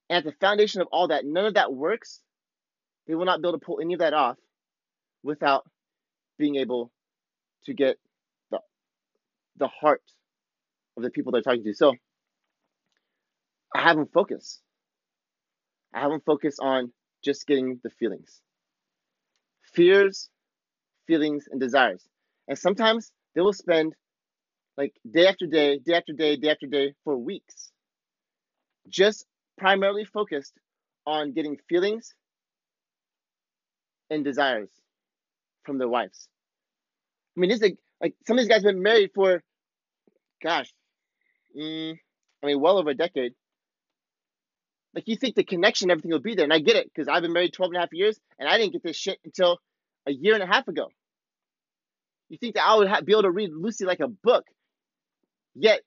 And 0.09 0.17
at 0.17 0.23
the 0.25 0.37
foundation 0.45 0.81
of 0.81 0.87
all 0.91 1.09
that, 1.09 1.25
none 1.25 1.45
of 1.45 1.53
that 1.55 1.73
works. 1.73 2.21
They 3.07 3.15
will 3.15 3.25
not 3.25 3.41
be 3.41 3.47
able 3.47 3.59
to 3.59 3.65
pull 3.65 3.79
any 3.81 3.93
of 3.93 3.99
that 3.99 4.13
off 4.13 4.37
without 5.23 5.63
being 6.37 6.55
able 6.55 6.91
to 7.65 7.73
get 7.73 7.97
the 8.49 8.59
the 9.57 9.67
heart 9.67 10.01
of 10.97 11.03
the 11.03 11.09
people 11.09 11.31
they're 11.31 11.41
talking 11.41 11.63
to. 11.63 11.73
So 11.73 11.95
I 13.73 13.81
have 13.83 13.97
them 13.97 14.07
focus. 14.13 14.61
I 15.93 16.01
have 16.01 16.11
them 16.11 16.21
focus 16.25 16.57
on 16.59 16.91
just 17.23 17.47
getting 17.47 17.79
the 17.83 17.89
feelings. 17.89 18.41
Fears, 19.73 20.29
feelings, 21.07 21.47
and 21.51 21.59
desires. 21.59 22.07
And 22.47 22.57
sometimes 22.57 23.11
they 23.35 23.41
will 23.41 23.53
spend 23.53 23.93
like 24.77 24.93
day 25.09 25.27
after 25.27 25.45
day, 25.47 25.79
day 25.79 25.93
after 25.95 26.13
day, 26.13 26.37
day 26.37 26.49
after 26.49 26.67
day 26.67 26.93
for 27.03 27.17
weeks, 27.17 27.71
just 28.89 29.25
primarily 29.57 30.05
focused 30.05 30.53
on 31.05 31.33
getting 31.33 31.57
feelings 31.69 32.13
and 34.09 34.23
desires 34.23 34.69
from 35.63 35.77
their 35.77 35.89
wives. 35.89 36.27
I 37.37 37.41
mean, 37.41 37.49
this 37.49 37.57
is 37.57 37.63
like, 37.63 37.77
like 38.01 38.15
some 38.27 38.37
of 38.37 38.41
these 38.43 38.49
guys 38.49 38.63
have 38.63 38.73
been 38.73 38.81
married 38.83 39.11
for, 39.15 39.43
gosh, 40.43 40.71
mm, 41.57 41.95
I 42.43 42.47
mean, 42.47 42.59
well 42.61 42.77
over 42.77 42.91
a 42.91 42.95
decade. 42.95 43.33
Like 44.93 45.07
you 45.07 45.15
think 45.15 45.35
the 45.35 45.43
connection, 45.43 45.89
everything 45.89 46.11
will 46.11 46.19
be 46.19 46.35
there. 46.35 46.43
And 46.43 46.53
I 46.53 46.59
get 46.59 46.75
it 46.75 46.91
because 46.93 47.07
I've 47.07 47.21
been 47.21 47.33
married 47.33 47.53
12 47.53 47.71
and 47.71 47.77
a 47.77 47.79
half 47.79 47.93
years 47.93 48.19
and 48.37 48.47
I 48.47 48.57
didn't 48.57 48.73
get 48.73 48.83
this 48.83 48.97
shit 48.97 49.19
until 49.23 49.59
a 50.05 50.11
year 50.11 50.33
and 50.33 50.43
a 50.43 50.47
half 50.47 50.67
ago. 50.67 50.89
You 52.29 52.37
think 52.37 52.55
that 52.55 52.65
I 52.65 52.75
would 52.75 52.87
have, 52.87 53.05
be 53.05 53.13
able 53.13 53.23
to 53.23 53.31
read 53.31 53.51
Lucy 53.53 53.85
like 53.85 53.99
a 53.99 54.07
book. 54.07 54.45
Yet 55.55 55.81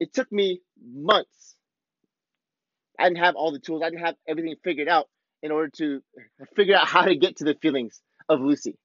it 0.00 0.12
took 0.12 0.30
me 0.30 0.60
months. 0.80 1.56
I 2.98 3.04
didn't 3.04 3.18
have 3.18 3.36
all 3.36 3.52
the 3.52 3.58
tools. 3.58 3.82
I 3.82 3.90
didn't 3.90 4.04
have 4.04 4.16
everything 4.26 4.54
figured 4.64 4.88
out 4.88 5.08
in 5.42 5.50
order 5.50 5.70
to 5.78 6.02
figure 6.54 6.76
out 6.76 6.86
how 6.88 7.02
to 7.02 7.16
get 7.16 7.36
to 7.36 7.44
the 7.44 7.54
feelings 7.60 8.00
of 8.28 8.40
Lucy. 8.40 8.76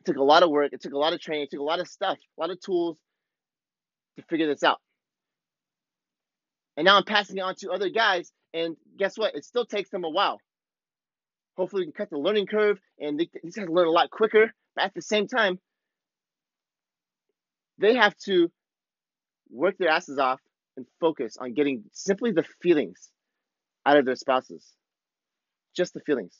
It 0.00 0.06
took 0.06 0.16
a 0.16 0.22
lot 0.22 0.42
of 0.42 0.50
work. 0.50 0.72
It 0.72 0.80
took 0.80 0.92
a 0.92 0.98
lot 0.98 1.12
of 1.12 1.20
training. 1.20 1.44
It 1.44 1.50
took 1.50 1.60
a 1.60 1.64
lot 1.64 1.80
of 1.80 1.88
stuff, 1.88 2.18
a 2.38 2.40
lot 2.40 2.50
of 2.50 2.60
tools 2.60 2.96
to 4.16 4.24
figure 4.28 4.46
this 4.46 4.62
out. 4.62 4.78
And 6.76 6.84
now 6.84 6.96
I'm 6.96 7.04
passing 7.04 7.36
it 7.36 7.42
on 7.42 7.54
to 7.56 7.70
other 7.70 7.90
guys. 7.90 8.32
And 8.54 8.76
guess 8.98 9.16
what? 9.16 9.34
It 9.34 9.44
still 9.44 9.66
takes 9.66 9.90
them 9.90 10.04
a 10.04 10.10
while. 10.10 10.38
Hopefully, 11.56 11.82
we 11.82 11.86
can 11.86 11.92
cut 11.92 12.10
the 12.10 12.18
learning 12.18 12.46
curve 12.46 12.78
and 12.98 13.18
they, 13.18 13.28
these 13.42 13.56
guys 13.56 13.68
learn 13.68 13.86
a 13.86 13.90
lot 13.90 14.10
quicker. 14.10 14.52
But 14.74 14.84
at 14.84 14.94
the 14.94 15.02
same 15.02 15.26
time, 15.26 15.58
they 17.78 17.94
have 17.94 18.16
to 18.24 18.50
work 19.50 19.76
their 19.78 19.90
asses 19.90 20.18
off 20.18 20.40
and 20.76 20.86
focus 21.00 21.36
on 21.38 21.52
getting 21.52 21.84
simply 21.92 22.32
the 22.32 22.44
feelings 22.62 23.10
out 23.84 23.98
of 23.98 24.06
their 24.06 24.16
spouses. 24.16 24.72
Just 25.76 25.92
the 25.92 26.00
feelings. 26.00 26.36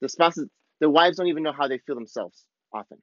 The 0.00 0.08
spouses, 0.08 0.48
their 0.80 0.90
wives 0.90 1.16
don't 1.16 1.28
even 1.28 1.42
know 1.42 1.52
how 1.52 1.68
they 1.68 1.78
feel 1.78 1.94
themselves 1.94 2.44
often. 2.74 2.98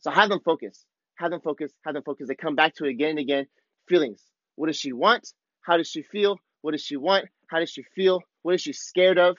So 0.00 0.10
have 0.10 0.28
them 0.28 0.40
focus. 0.44 0.84
Have 1.16 1.30
them 1.30 1.40
focus. 1.40 1.72
Have 1.84 1.94
them 1.94 2.02
focus. 2.04 2.28
They 2.28 2.34
come 2.34 2.54
back 2.54 2.74
to 2.74 2.84
it 2.84 2.90
again 2.90 3.10
and 3.10 3.18
again. 3.20 3.46
Feelings. 3.88 4.22
What 4.56 4.66
does 4.66 4.76
she 4.76 4.92
want? 4.92 5.28
How 5.68 5.76
does 5.76 5.88
she 5.88 6.02
feel? 6.02 6.38
What 6.62 6.72
does 6.72 6.82
she 6.82 6.96
want? 6.96 7.26
How 7.48 7.60
does 7.60 7.70
she 7.70 7.82
feel? 7.94 8.22
What 8.42 8.54
is 8.54 8.62
she 8.62 8.72
scared 8.72 9.18
of? 9.18 9.36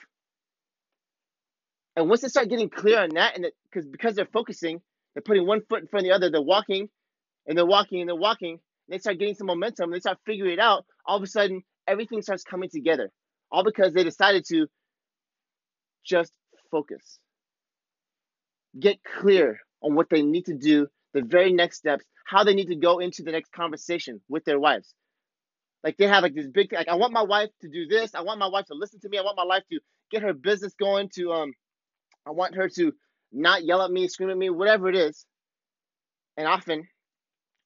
And 1.96 2.08
once 2.08 2.20
they 2.20 2.28
start 2.28 2.48
getting 2.48 2.70
clear 2.70 3.00
on 3.00 3.08
that, 3.14 3.34
and 3.34 3.46
because 3.64 3.88
because 3.88 4.14
they're 4.14 4.26
focusing, 4.32 4.80
they're 5.12 5.22
putting 5.22 5.44
one 5.44 5.60
foot 5.68 5.80
in 5.82 5.88
front 5.88 6.06
of 6.06 6.08
the 6.08 6.14
other, 6.14 6.30
they're 6.30 6.40
walking, 6.40 6.88
and 7.48 7.58
they're 7.58 7.66
walking, 7.66 8.00
and 8.00 8.08
they're 8.08 8.14
walking, 8.14 8.52
and 8.52 8.60
they 8.88 8.98
start 8.98 9.18
getting 9.18 9.34
some 9.34 9.48
momentum, 9.48 9.86
and 9.86 9.94
they 9.94 9.98
start 9.98 10.18
figuring 10.24 10.52
it 10.52 10.60
out. 10.60 10.86
All 11.04 11.16
of 11.16 11.22
a 11.24 11.26
sudden, 11.26 11.62
everything 11.88 12.22
starts 12.22 12.44
coming 12.44 12.70
together, 12.70 13.10
all 13.50 13.64
because 13.64 13.92
they 13.92 14.04
decided 14.04 14.44
to 14.50 14.68
just 16.06 16.32
focus, 16.70 17.18
get 18.78 18.98
clear 19.02 19.58
on 19.82 19.96
what 19.96 20.08
they 20.10 20.22
need 20.22 20.44
to 20.44 20.54
do, 20.54 20.86
the 21.12 21.22
very 21.22 21.52
next 21.52 21.78
steps, 21.78 22.04
how 22.24 22.44
they 22.44 22.54
need 22.54 22.68
to 22.68 22.76
go 22.76 23.00
into 23.00 23.24
the 23.24 23.32
next 23.32 23.50
conversation 23.50 24.20
with 24.28 24.44
their 24.44 24.60
wives. 24.60 24.94
Like 25.84 25.96
they 25.96 26.06
have 26.06 26.22
like 26.22 26.34
this 26.34 26.48
big 26.48 26.72
like 26.72 26.88
I 26.88 26.96
want 26.96 27.12
my 27.12 27.22
wife 27.22 27.50
to 27.62 27.68
do 27.68 27.86
this. 27.86 28.14
I 28.14 28.22
want 28.22 28.38
my 28.38 28.48
wife 28.48 28.66
to 28.66 28.74
listen 28.74 29.00
to 29.00 29.08
me. 29.08 29.18
I 29.18 29.22
want 29.22 29.36
my 29.36 29.44
wife 29.44 29.62
to 29.70 29.80
get 30.10 30.22
her 30.22 30.34
business 30.34 30.74
going. 30.74 31.08
To 31.14 31.32
um, 31.32 31.52
I 32.26 32.30
want 32.30 32.54
her 32.56 32.68
to 32.68 32.92
not 33.32 33.64
yell 33.64 33.82
at 33.82 33.90
me, 33.90 34.08
scream 34.08 34.30
at 34.30 34.38
me, 34.38 34.50
whatever 34.50 34.88
it 34.88 34.96
is. 34.96 35.24
And 36.36 36.46
often, 36.46 36.86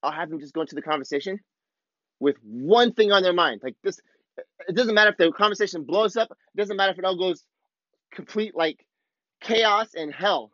I'll 0.02 0.12
have 0.12 0.30
them 0.30 0.40
just 0.40 0.54
go 0.54 0.62
into 0.62 0.74
the 0.74 0.82
conversation 0.82 1.40
with 2.20 2.36
one 2.42 2.92
thing 2.92 3.12
on 3.12 3.22
their 3.22 3.32
mind. 3.32 3.60
Like 3.64 3.76
this, 3.82 4.00
it 4.68 4.76
doesn't 4.76 4.94
matter 4.94 5.10
if 5.10 5.16
the 5.16 5.32
conversation 5.32 5.84
blows 5.84 6.16
up. 6.16 6.30
It 6.30 6.58
doesn't 6.58 6.76
matter 6.76 6.92
if 6.92 6.98
it 6.98 7.04
all 7.04 7.18
goes 7.18 7.44
complete 8.12 8.54
like 8.56 8.84
chaos 9.42 9.88
and 9.94 10.14
hell. 10.14 10.50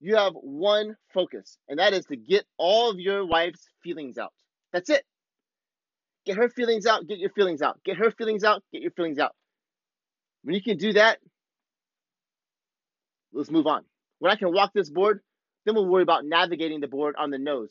You 0.00 0.16
have 0.16 0.34
one 0.34 0.96
focus, 1.14 1.58
and 1.68 1.78
that 1.78 1.92
is 1.92 2.06
to 2.06 2.16
get 2.16 2.44
all 2.58 2.90
of 2.90 2.98
your 2.98 3.26
wife's 3.26 3.68
feelings 3.82 4.18
out. 4.18 4.32
That's 4.72 4.90
it. 4.90 5.04
Get 6.26 6.36
her 6.36 6.48
feelings 6.48 6.86
out, 6.86 7.06
get 7.06 7.18
your 7.18 7.30
feelings 7.30 7.62
out. 7.62 7.80
Get 7.84 7.96
her 7.96 8.10
feelings 8.10 8.44
out, 8.44 8.62
get 8.72 8.82
your 8.82 8.90
feelings 8.90 9.18
out. 9.18 9.34
When 10.42 10.54
you 10.54 10.62
can 10.62 10.76
do 10.76 10.92
that, 10.94 11.18
let's 13.32 13.50
move 13.50 13.66
on. 13.66 13.84
When 14.18 14.30
I 14.30 14.36
can 14.36 14.52
walk 14.52 14.72
this 14.74 14.90
board, 14.90 15.20
then 15.64 15.74
we'll 15.74 15.86
worry 15.86 16.02
about 16.02 16.24
navigating 16.24 16.80
the 16.80 16.88
board 16.88 17.14
on 17.18 17.30
the 17.30 17.38
nose. 17.38 17.70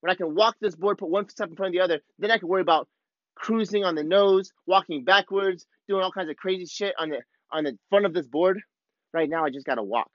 When 0.00 0.10
I 0.10 0.14
can 0.14 0.34
walk 0.34 0.56
this 0.60 0.74
board, 0.74 0.98
put 0.98 1.10
one 1.10 1.28
step 1.28 1.50
in 1.50 1.56
front 1.56 1.74
of 1.74 1.78
the 1.78 1.84
other, 1.84 2.00
then 2.18 2.30
I 2.30 2.38
can 2.38 2.48
worry 2.48 2.62
about 2.62 2.88
cruising 3.34 3.84
on 3.84 3.94
the 3.94 4.02
nose, 4.02 4.52
walking 4.66 5.04
backwards, 5.04 5.66
doing 5.88 6.02
all 6.02 6.12
kinds 6.12 6.30
of 6.30 6.36
crazy 6.36 6.66
shit 6.66 6.94
on 6.98 7.10
the 7.10 7.20
on 7.52 7.64
the 7.64 7.76
front 7.88 8.06
of 8.06 8.14
this 8.14 8.26
board. 8.26 8.60
Right 9.12 9.28
now, 9.28 9.44
I 9.44 9.50
just 9.50 9.66
gotta 9.66 9.82
walk. 9.82 10.10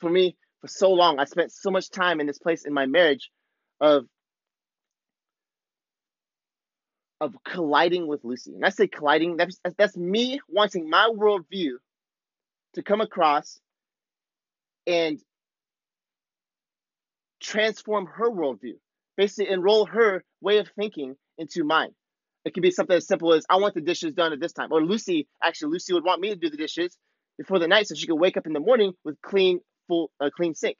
For 0.00 0.10
me, 0.10 0.36
for 0.60 0.68
so 0.68 0.92
long, 0.92 1.18
I 1.18 1.24
spent 1.24 1.52
so 1.52 1.70
much 1.70 1.90
time 1.90 2.20
in 2.20 2.26
this 2.26 2.38
place 2.38 2.64
in 2.64 2.72
my 2.72 2.86
marriage 2.86 3.30
of 3.80 4.04
of 7.20 7.34
colliding 7.44 8.06
with 8.06 8.24
Lucy. 8.24 8.54
And 8.54 8.64
I 8.64 8.70
say 8.70 8.86
colliding, 8.86 9.36
that's, 9.36 9.58
that's 9.78 9.96
me 9.96 10.40
wanting 10.48 10.88
my 10.88 11.10
worldview 11.14 11.72
to 12.74 12.82
come 12.82 13.00
across 13.00 13.58
and 14.86 15.20
transform 17.40 18.06
her 18.06 18.30
worldview, 18.30 18.74
basically 19.16 19.52
enroll 19.52 19.86
her 19.86 20.24
way 20.40 20.58
of 20.58 20.68
thinking 20.78 21.16
into 21.38 21.64
mine. 21.64 21.90
It 22.44 22.54
could 22.54 22.62
be 22.62 22.70
something 22.70 22.96
as 22.96 23.06
simple 23.06 23.32
as 23.32 23.44
I 23.50 23.56
want 23.56 23.74
the 23.74 23.80
dishes 23.80 24.14
done 24.14 24.32
at 24.32 24.40
this 24.40 24.52
time, 24.52 24.68
or 24.70 24.82
Lucy 24.82 25.26
actually 25.42 25.72
Lucy 25.72 25.92
would 25.92 26.04
want 26.04 26.20
me 26.20 26.28
to 26.28 26.36
do 26.36 26.48
the 26.48 26.56
dishes 26.56 26.96
before 27.38 27.58
the 27.58 27.66
night 27.66 27.88
so 27.88 27.94
she 27.94 28.06
could 28.06 28.14
wake 28.14 28.36
up 28.36 28.46
in 28.46 28.52
the 28.52 28.60
morning 28.60 28.92
with 29.04 29.20
clean 29.20 29.60
full 29.88 30.10
a 30.20 30.26
uh, 30.26 30.30
clean 30.30 30.54
sink. 30.54 30.76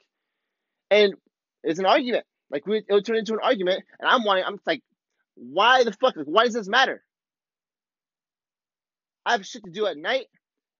And 0.89 1.15
it's 1.63 1.79
an 1.79 1.85
argument. 1.85 2.25
Like 2.49 2.65
we, 2.65 2.77
it 2.77 2.85
would 2.89 3.05
turn 3.05 3.17
into 3.17 3.33
an 3.33 3.39
argument, 3.43 3.83
and 3.99 4.09
I'm 4.09 4.23
wanting 4.23 4.45
I'm 4.45 4.57
like 4.65 4.81
why 5.37 5.83
the 5.83 5.91
fuck? 5.91 6.15
Like, 6.15 6.25
why 6.25 6.45
does 6.45 6.53
this 6.53 6.67
matter? 6.67 7.03
I 9.25 9.33
have 9.33 9.45
shit 9.45 9.63
to 9.65 9.71
do 9.71 9.85
at 9.85 9.97
night. 9.97 10.25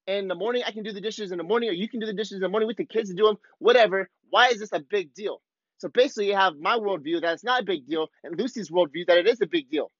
In 0.07 0.29
the 0.29 0.35
morning, 0.35 0.63
I 0.65 0.71
can 0.71 0.83
do 0.83 0.93
the 0.93 1.01
dishes 1.01 1.31
in 1.33 1.37
the 1.37 1.43
morning, 1.43 1.69
or 1.69 1.73
you 1.73 1.89
can 1.89 1.99
do 1.99 2.05
the 2.05 2.13
dishes 2.13 2.35
in 2.35 2.39
the 2.39 2.47
morning 2.47 2.67
with 2.67 2.77
the 2.77 2.85
kids 2.85 3.09
to 3.09 3.15
do 3.15 3.25
them, 3.25 3.35
whatever. 3.59 4.09
Why 4.29 4.47
is 4.47 4.59
this 4.59 4.71
a 4.71 4.79
big 4.79 5.13
deal? 5.13 5.41
So 5.79 5.89
basically, 5.89 6.27
you 6.27 6.35
have 6.35 6.53
my 6.57 6.77
worldview 6.77 7.21
that 7.21 7.33
it's 7.33 7.43
not 7.43 7.61
a 7.61 7.65
big 7.65 7.85
deal, 7.85 8.07
and 8.23 8.39
Lucy's 8.39 8.71
worldview 8.71 9.07
that 9.07 9.17
it 9.17 9.27
is 9.27 9.41
a 9.41 9.47
big 9.47 9.69
deal. 9.69 9.91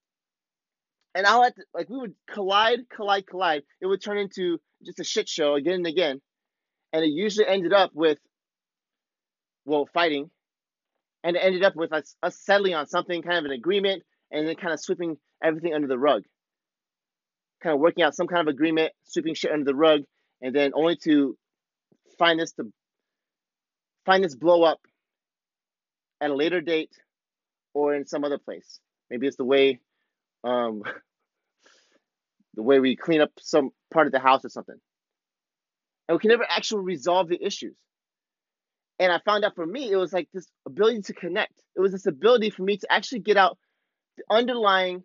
And 1.14 1.26
I'll 1.26 1.44
have 1.44 1.56
to, 1.56 1.64
like, 1.74 1.90
we 1.90 1.98
would 1.98 2.16
collide, 2.32 2.90
collide, 2.90 3.28
collide. 3.28 3.64
It 3.82 3.88
would 3.88 4.02
turn 4.02 4.18
into 4.18 4.60
just 4.86 5.00
a 5.00 5.04
shit 5.04 5.28
show 5.28 5.56
again 5.56 5.74
and 5.74 5.88
again. 5.88 6.22
And 6.94 7.04
it 7.04 7.10
usually 7.10 7.48
ended 7.48 7.74
up 7.74 7.92
with, 7.94 8.18
well, 9.66 9.90
fighting. 9.94 10.30
And 11.24 11.36
it 11.36 11.40
ended 11.40 11.64
up 11.64 11.76
with 11.76 11.92
us, 11.92 12.16
us 12.24 12.38
settling 12.40 12.76
on 12.76 12.88
something, 12.88 13.22
kind 13.22 13.40
of 13.40 13.46
an 13.46 13.52
agreement, 13.52 14.04
and 14.31 14.48
then 14.48 14.55
kind 14.55 14.74
of 14.74 14.79
sweeping 14.79 15.17
everything 15.43 15.74
under 15.74 15.88
the 15.88 15.98
rug 15.98 16.24
kind 17.62 17.74
of 17.74 17.79
working 17.79 18.03
out 18.03 18.15
some 18.15 18.27
kind 18.27 18.48
of 18.48 18.53
agreement, 18.53 18.91
sweeping 19.03 19.34
shit 19.34 19.51
under 19.51 19.65
the 19.65 19.75
rug, 19.75 20.01
and 20.41 20.55
then 20.55 20.72
only 20.75 20.96
to 20.96 21.38
find 22.17 22.39
this 22.39 22.51
to 22.53 22.72
find 24.05 24.24
this 24.24 24.36
blow 24.36 24.63
up 24.63 24.79
at 26.22 26.29
a 26.29 26.36
later 26.36 26.62
date 26.62 26.91
or 27.74 27.96
in 27.96 28.05
some 28.05 28.24
other 28.24 28.38
place. 28.38 28.79
Maybe 29.10 29.27
it's 29.27 29.38
the 29.38 29.46
way 29.46 29.79
um, 30.43 30.84
the 32.53 32.63
way 32.63 32.79
we 32.79 32.96
clean 32.96 33.22
up 33.22 33.31
some 33.39 33.72
part 33.91 34.07
of 34.07 34.13
the 34.13 34.19
house 34.19 34.46
or 34.46 34.50
something. 34.50 34.77
And 36.07 36.15
we 36.15 36.19
can 36.19 36.29
never 36.29 36.46
actually 36.50 36.86
resolve 36.86 37.27
the 37.27 37.43
issues. 37.43 37.75
And 39.00 39.12
I 39.12 39.19
found 39.25 39.46
out 39.46 39.55
for 39.55 39.65
me, 39.65 39.91
it 39.91 39.98
was 39.98 40.12
like 40.13 40.27
this 40.34 40.48
ability 40.65 41.01
to 41.03 41.13
connect. 41.13 41.53
It 41.75 41.81
was 41.81 41.91
this 41.91 42.07
ability 42.07 42.50
for 42.50 42.63
me 42.63 42.77
to 42.77 42.91
actually 42.91 43.19
get 43.19 43.38
out 43.38 43.57
the 44.17 44.24
underlying 44.29 45.03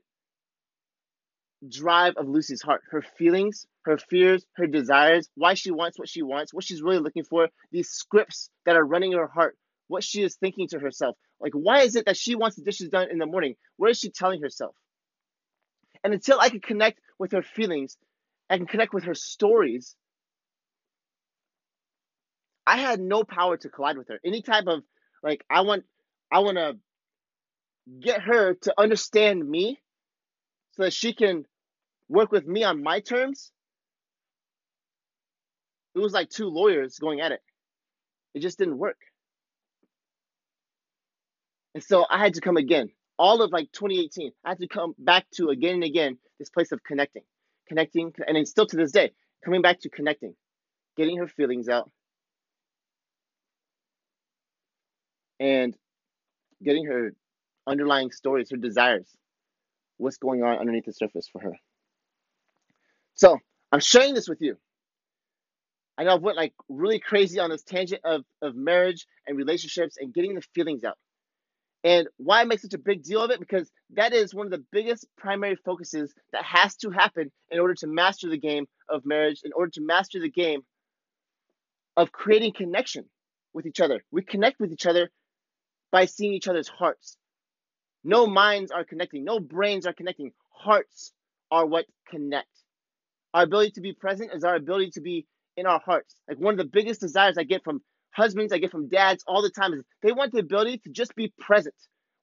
drive 1.69 2.15
of 2.17 2.29
Lucy's 2.29 2.63
heart, 2.63 2.83
her 2.91 3.03
feelings, 3.03 3.67
her 3.85 3.99
fears, 3.99 4.45
her 4.55 4.67
desires, 4.67 5.29
why 5.35 5.55
she 5.55 5.71
wants 5.71 5.99
what 5.99 6.09
she 6.09 6.23
wants, 6.23 6.53
what 6.53 6.65
she's 6.65 6.83
really 6.83 6.99
looking 6.99 7.25
for, 7.25 7.49
these 7.71 7.89
scripts 7.89 8.51
that 8.67 8.77
are 8.77 8.85
running 8.85 9.13
her 9.13 9.27
heart, 9.27 9.57
what 9.89 10.03
she 10.03 10.23
is 10.23 10.37
thinking 10.37 10.69
to 10.69 10.79
herself. 10.79 11.17
Like, 11.41 11.53
why 11.53 11.83
is 11.83 11.97
it 11.97 12.07
that 12.07 12.17
she 12.17 12.35
wants 12.35 12.57
the 12.57 12.63
dishes 12.63 12.89
done 12.89 13.11
in 13.11 13.19
the 13.19 13.27
morning? 13.27 13.55
What 13.77 13.91
is 13.91 13.99
she 13.99 14.11
telling 14.11 14.43
herself? 14.43 14.75
And 16.03 16.13
until 16.13 16.41
I 16.41 16.49
can 16.49 16.61
connect 16.61 17.01
with 17.19 17.33
her 17.33 17.43
feelings, 17.43 17.97
I 18.51 18.59
connect 18.59 18.93
with 18.93 19.05
her 19.05 19.15
stories, 19.15 19.95
I 22.67 22.79
had 22.79 23.01
no 23.01 23.25
power 23.25 23.57
to 23.57 23.69
collide 23.69 23.99
with 23.99 24.09
her. 24.09 24.19
Any 24.25 24.43
type 24.43 24.65
of 24.67 24.83
like, 25.23 25.45
I 25.51 25.61
want, 25.63 25.85
I 26.31 26.41
want 26.41 26.57
to 26.59 26.77
get 28.01 28.23
her 28.23 28.55
to 28.55 28.75
understand 28.79 29.49
me 29.49 29.79
so 30.73 30.85
that 30.85 30.93
she 30.93 31.15
can 31.15 31.45
work 32.09 32.33
with 32.33 32.47
me 32.47 32.65
on 32.65 32.83
my 32.83 33.01
terms, 33.01 33.51
it 35.95 35.99
was 35.99 36.13
like 36.13 36.31
two 36.31 36.47
lawyers 36.47 36.99
going 36.99 37.21
at 37.21 37.33
it. 37.33 37.41
It 38.35 38.41
just 38.41 38.59
didn't 38.59 38.79
work. 38.79 38.99
And 41.75 41.83
so 41.83 42.07
I 42.09 42.19
had 42.19 42.35
to 42.35 42.41
come 42.41 42.57
again. 42.57 42.91
All 43.19 43.43
of 43.43 43.53
like 43.53 43.71
2018, 43.73 44.33
I 44.45 44.49
had 44.51 44.59
to 44.59 44.69
come 44.69 44.95
back 44.99 45.27
to 45.35 45.51
again 45.51 45.75
and 45.75 45.85
again 45.85 46.19
this 46.39 46.51
place 46.51 46.73
of 46.73 46.83
connecting, 46.83 47.23
connecting, 47.69 48.13
and 48.27 48.37
then 48.37 48.47
still 48.47 48.67
to 48.67 48.77
this 48.77 48.93
day, 48.93 49.13
coming 49.45 49.63
back 49.63 49.81
to 49.81 49.91
connecting, 49.91 50.35
getting 50.97 51.19
her 51.19 51.29
feelings 51.29 51.69
out, 51.69 51.91
and 55.39 55.77
getting 56.63 56.87
her 56.87 57.13
underlying 57.67 58.11
stories, 58.11 58.51
her 58.51 58.57
desires, 58.57 59.09
what's 59.99 60.19
going 60.19 60.43
on 60.43 60.59
underneath 60.59 60.87
the 60.87 60.93
surface 60.93 61.29
for 61.33 61.41
her. 61.41 61.57
So 63.15 63.39
I'm 63.71 63.81
sharing 63.81 64.15
this 64.15 64.29
with 64.29 64.41
you. 64.41 64.57
I 65.99 66.05
know 66.05 66.15
I've 66.15 66.23
went 66.23 66.37
like 66.37 66.55
really 66.69 66.99
crazy 66.99 67.39
on 67.39 67.51
this 67.51 67.63
tangent 67.63 68.01
of, 68.05 68.23
of 68.41 68.55
marriage 68.55 69.07
and 69.27 69.37
relationships 69.37 69.97
and 69.99 70.13
getting 70.13 70.35
the 70.35 70.43
feelings 70.55 70.85
out. 70.85 70.97
And 71.85 72.09
why 72.17 72.41
I 72.41 72.45
make 72.45 72.61
such 72.61 72.75
a 72.75 72.79
big 72.79 73.03
deal 73.03 73.23
of 73.23 73.31
it? 73.31 73.41
Because 73.41 73.71
that 73.95 74.13
is 74.13 74.35
one 74.35 74.47
of 74.47 74.53
the 74.53 74.65
biggest 74.71 75.07
primary 75.17 75.57
focuses 75.57 76.15
that 76.33 76.45
has 76.45 76.77
to 76.77 76.91
happen 76.91 77.31
in 77.51 77.59
order 77.59 77.75
to 77.75 77.87
master 77.89 78.29
the 78.29 78.39
game 78.39 78.67
of 78.89 79.05
marriage, 79.05 79.41
in 79.45 79.53
order 79.53 79.71
to 79.73 79.81
master 79.81 80.21
the 80.21 80.31
game 80.31 80.63
of 81.97 82.13
creating 82.13 82.53
connection 82.53 83.05
with 83.53 83.67
each 83.67 83.81
other. 83.81 84.03
We 84.11 84.23
connect 84.23 84.61
with 84.61 84.73
each 84.73 84.87
other 84.87 85.11
by 85.91 86.07
seeing 86.07 86.33
each 86.33 86.49
other's 86.49 86.69
hearts. 86.69 87.17
No 88.05 88.27
minds 88.27 88.71
are 88.71 88.85
connecting, 88.85 89.25
no 89.25 89.39
brains 89.41 89.87
are 89.87 89.93
connecting. 89.93 90.33
Hearts 90.51 91.13
are 91.51 91.67
what 91.67 91.87
connect. 92.09 92.49
Our 93.35 93.45
ability 93.45 93.73
to 93.73 93.81
be 93.81 93.93
present 93.93 94.33
is 94.35 94.45
our 94.45 94.57
ability 94.57 94.91
to 94.93 95.01
be 95.01 95.27
in 95.57 95.67
our 95.67 95.81
hearts. 95.85 96.15
Like 96.29 96.39
one 96.39 96.55
of 96.55 96.59
the 96.59 96.65
biggest 96.65 97.01
desires 97.01 97.39
I 97.39 97.45
get 97.45 97.65
from 97.65 97.83
husbands, 98.13 98.53
I 98.53 98.59
get 98.59 98.71
from 98.71 98.89
dads 98.89 99.25
all 99.27 99.43
the 99.43 99.51
time 99.51 99.73
is 99.73 99.83
they 100.03 100.13
want 100.13 100.33
the 100.33 100.41
ability 100.41 100.79
to 100.79 100.91
just 100.91 101.15
be 101.15 101.33
present 101.39 101.75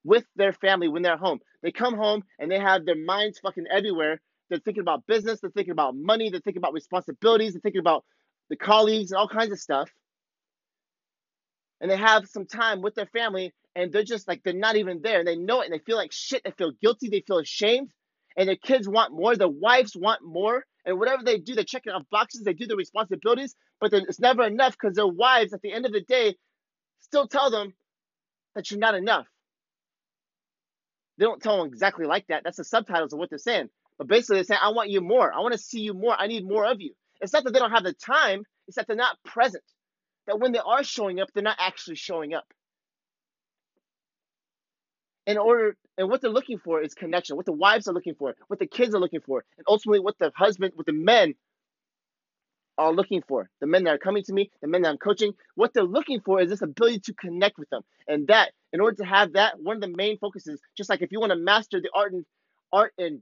with 0.04 0.24
their 0.36 0.52
family 0.52 0.88
when 0.88 1.02
they're 1.02 1.16
home. 1.16 1.40
They 1.62 1.72
come 1.72 1.96
home 1.96 2.22
and 2.38 2.50
they 2.50 2.58
have 2.58 2.84
their 2.84 2.96
minds 2.96 3.38
fucking 3.38 3.66
everywhere. 3.70 4.20
They're 4.48 4.58
thinking 4.58 4.82
about 4.82 5.06
business, 5.06 5.40
they're 5.40 5.50
thinking 5.50 5.72
about 5.72 5.94
money, 5.96 6.30
they're 6.30 6.40
thinking 6.40 6.60
about 6.60 6.72
responsibilities, 6.72 7.52
they're 7.52 7.60
thinking 7.60 7.80
about 7.80 8.04
the 8.48 8.56
colleagues 8.56 9.12
and 9.12 9.18
all 9.18 9.28
kinds 9.28 9.52
of 9.52 9.60
stuff. 9.60 9.88
And 11.80 11.90
they 11.90 11.96
have 11.96 12.28
some 12.28 12.46
time 12.46 12.82
with 12.82 12.94
their 12.94 13.06
family 13.06 13.54
and 13.74 13.92
they're 13.92 14.04
just 14.04 14.28
like 14.28 14.42
they're 14.42 14.52
not 14.52 14.76
even 14.76 15.00
there 15.02 15.18
and 15.20 15.28
they 15.28 15.36
know 15.36 15.60
it 15.60 15.66
and 15.66 15.74
they 15.74 15.84
feel 15.84 15.96
like 15.96 16.12
shit, 16.12 16.42
they 16.44 16.50
feel 16.52 16.72
guilty, 16.82 17.08
they 17.08 17.22
feel 17.26 17.38
ashamed, 17.38 17.90
and 18.36 18.48
their 18.48 18.56
kids 18.56 18.88
want 18.88 19.12
more, 19.12 19.36
their 19.36 19.48
wives 19.48 19.96
want 19.96 20.20
more, 20.24 20.64
and 20.84 20.98
whatever 20.98 21.22
they 21.22 21.38
do, 21.38 21.54
they're 21.54 21.64
checking 21.64 21.92
off 21.92 22.02
boxes, 22.10 22.42
they 22.42 22.52
do 22.52 22.66
their 22.66 22.76
responsibilities, 22.76 23.54
but 23.80 23.90
then 23.90 24.04
it's 24.08 24.20
never 24.20 24.44
enough 24.44 24.72
because 24.72 24.96
their 24.96 25.06
wives, 25.06 25.52
at 25.52 25.62
the 25.62 25.72
end 25.72 25.86
of 25.86 25.92
the 25.92 26.00
day, 26.00 26.34
still 27.00 27.28
tell 27.28 27.50
them 27.50 27.74
that 28.54 28.70
you're 28.70 28.80
not 28.80 28.94
enough. 28.94 29.26
They 31.18 31.24
don't 31.24 31.42
tell 31.42 31.58
them 31.58 31.66
exactly 31.66 32.06
like 32.06 32.26
that. 32.28 32.44
That's 32.44 32.56
the 32.56 32.64
subtitles 32.64 33.12
of 33.12 33.18
what 33.18 33.28
they're 33.28 33.38
saying. 33.38 33.68
But 33.98 34.08
basically, 34.08 34.36
they're 34.36 34.44
saying, 34.44 34.60
I 34.62 34.70
want 34.70 34.88
you 34.88 35.02
more. 35.02 35.30
I 35.32 35.40
want 35.40 35.52
to 35.52 35.58
see 35.58 35.80
you 35.80 35.92
more. 35.92 36.16
I 36.18 36.26
need 36.26 36.46
more 36.46 36.64
of 36.64 36.80
you. 36.80 36.94
It's 37.20 37.34
not 37.34 37.44
that 37.44 37.52
they 37.52 37.58
don't 37.58 37.72
have 37.72 37.84
the 37.84 37.92
time, 37.92 38.44
it's 38.66 38.76
that 38.76 38.86
they're 38.86 38.96
not 38.96 39.18
present. 39.24 39.64
That 40.26 40.38
when 40.38 40.52
they 40.52 40.58
are 40.58 40.84
showing 40.84 41.20
up, 41.20 41.28
they're 41.32 41.42
not 41.42 41.56
actually 41.58 41.96
showing 41.96 42.34
up. 42.34 42.46
In 45.26 45.38
order 45.38 45.76
and 45.98 46.08
what 46.08 46.22
they're 46.22 46.30
looking 46.30 46.58
for 46.58 46.82
is 46.82 46.94
connection 46.94 47.36
what 47.36 47.46
the 47.46 47.52
wives 47.52 47.86
are 47.86 47.92
looking 47.92 48.14
for 48.14 48.34
what 48.48 48.58
the 48.58 48.66
kids 48.66 48.94
are 48.94 49.00
looking 49.00 49.20
for 49.20 49.44
and 49.58 49.66
ultimately 49.68 50.00
what 50.00 50.18
the 50.18 50.32
husband 50.34 50.72
what 50.74 50.86
the 50.86 50.92
men 50.92 51.34
are 52.78 52.92
looking 52.92 53.22
for. 53.28 53.50
The 53.60 53.66
men 53.66 53.84
that 53.84 53.94
are 53.94 53.98
coming 53.98 54.22
to 54.24 54.32
me 54.32 54.50
the 54.62 54.68
men 54.68 54.82
that 54.82 54.88
i'm 54.88 54.98
coaching 54.98 55.34
what 55.54 55.74
they're 55.74 55.84
looking 55.84 56.20
for 56.20 56.40
is 56.40 56.48
this 56.48 56.62
ability 56.62 57.00
to 57.00 57.14
connect 57.14 57.58
with 57.58 57.68
them. 57.70 57.82
And 58.08 58.26
that 58.28 58.52
in 58.72 58.80
order 58.80 58.96
to 58.96 59.04
have 59.04 59.34
that 59.34 59.60
one 59.60 59.76
of 59.76 59.82
the 59.82 59.94
main 59.96 60.18
focuses 60.18 60.60
just 60.76 60.90
like 60.90 61.02
if 61.02 61.12
you 61.12 61.20
want 61.20 61.30
to 61.32 61.38
master 61.38 61.80
the 61.80 61.90
art 61.94 62.12
and 62.14 62.24
art 62.72 62.92
and 62.98 63.20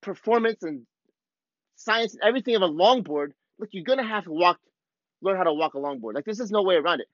performance 0.00 0.62
and 0.62 0.86
science 1.76 2.14
and 2.14 2.22
everything 2.22 2.56
of 2.56 2.62
a 2.62 2.68
longboard 2.68 3.32
look 3.58 3.68
you're 3.72 3.84
gonna 3.84 4.06
have 4.06 4.24
to 4.24 4.32
walk 4.32 4.58
learn 5.24 5.36
how 5.36 5.44
to 5.44 5.52
walk 5.52 5.74
a 5.74 5.78
longboard 5.78 6.14
like 6.14 6.24
this 6.24 6.40
is 6.40 6.50
no 6.50 6.62
way 6.62 6.76
around 6.76 7.00
it 7.00 7.08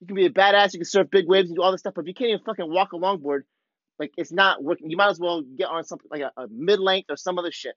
you 0.00 0.06
can 0.06 0.16
be 0.16 0.26
a 0.26 0.30
badass, 0.30 0.72
you 0.72 0.78
can 0.78 0.86
surf 0.86 1.08
big 1.10 1.28
waves 1.28 1.50
and 1.50 1.56
do 1.56 1.62
all 1.62 1.72
this 1.72 1.80
stuff, 1.80 1.94
but 1.94 2.02
if 2.02 2.08
you 2.08 2.14
can't 2.14 2.30
even 2.30 2.44
fucking 2.44 2.70
walk 2.70 2.92
a 2.92 2.96
longboard, 2.96 3.42
like 3.98 4.12
it's 4.16 4.32
not 4.32 4.62
working. 4.62 4.90
You 4.90 4.96
might 4.96 5.10
as 5.10 5.20
well 5.20 5.42
get 5.42 5.68
on 5.68 5.84
something 5.84 6.08
like 6.10 6.22
a, 6.22 6.32
a 6.40 6.46
mid 6.50 6.80
length 6.80 7.10
or 7.10 7.16
some 7.16 7.38
other 7.38 7.52
shit. 7.52 7.74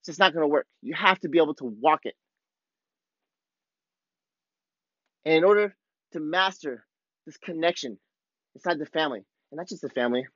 It's 0.00 0.08
just 0.08 0.18
not 0.18 0.34
gonna 0.34 0.48
work. 0.48 0.66
You 0.82 0.94
have 0.94 1.18
to 1.20 1.30
be 1.30 1.38
able 1.38 1.54
to 1.54 1.64
walk 1.64 2.00
it. 2.04 2.14
And 5.24 5.36
in 5.36 5.44
order 5.44 5.74
to 6.12 6.20
master 6.20 6.84
this 7.24 7.38
connection 7.38 7.98
inside 8.54 8.78
the 8.78 8.86
family, 8.86 9.20
and 9.50 9.56
not 9.56 9.68
just 9.68 9.80
the 9.80 9.88
family, 9.88 10.26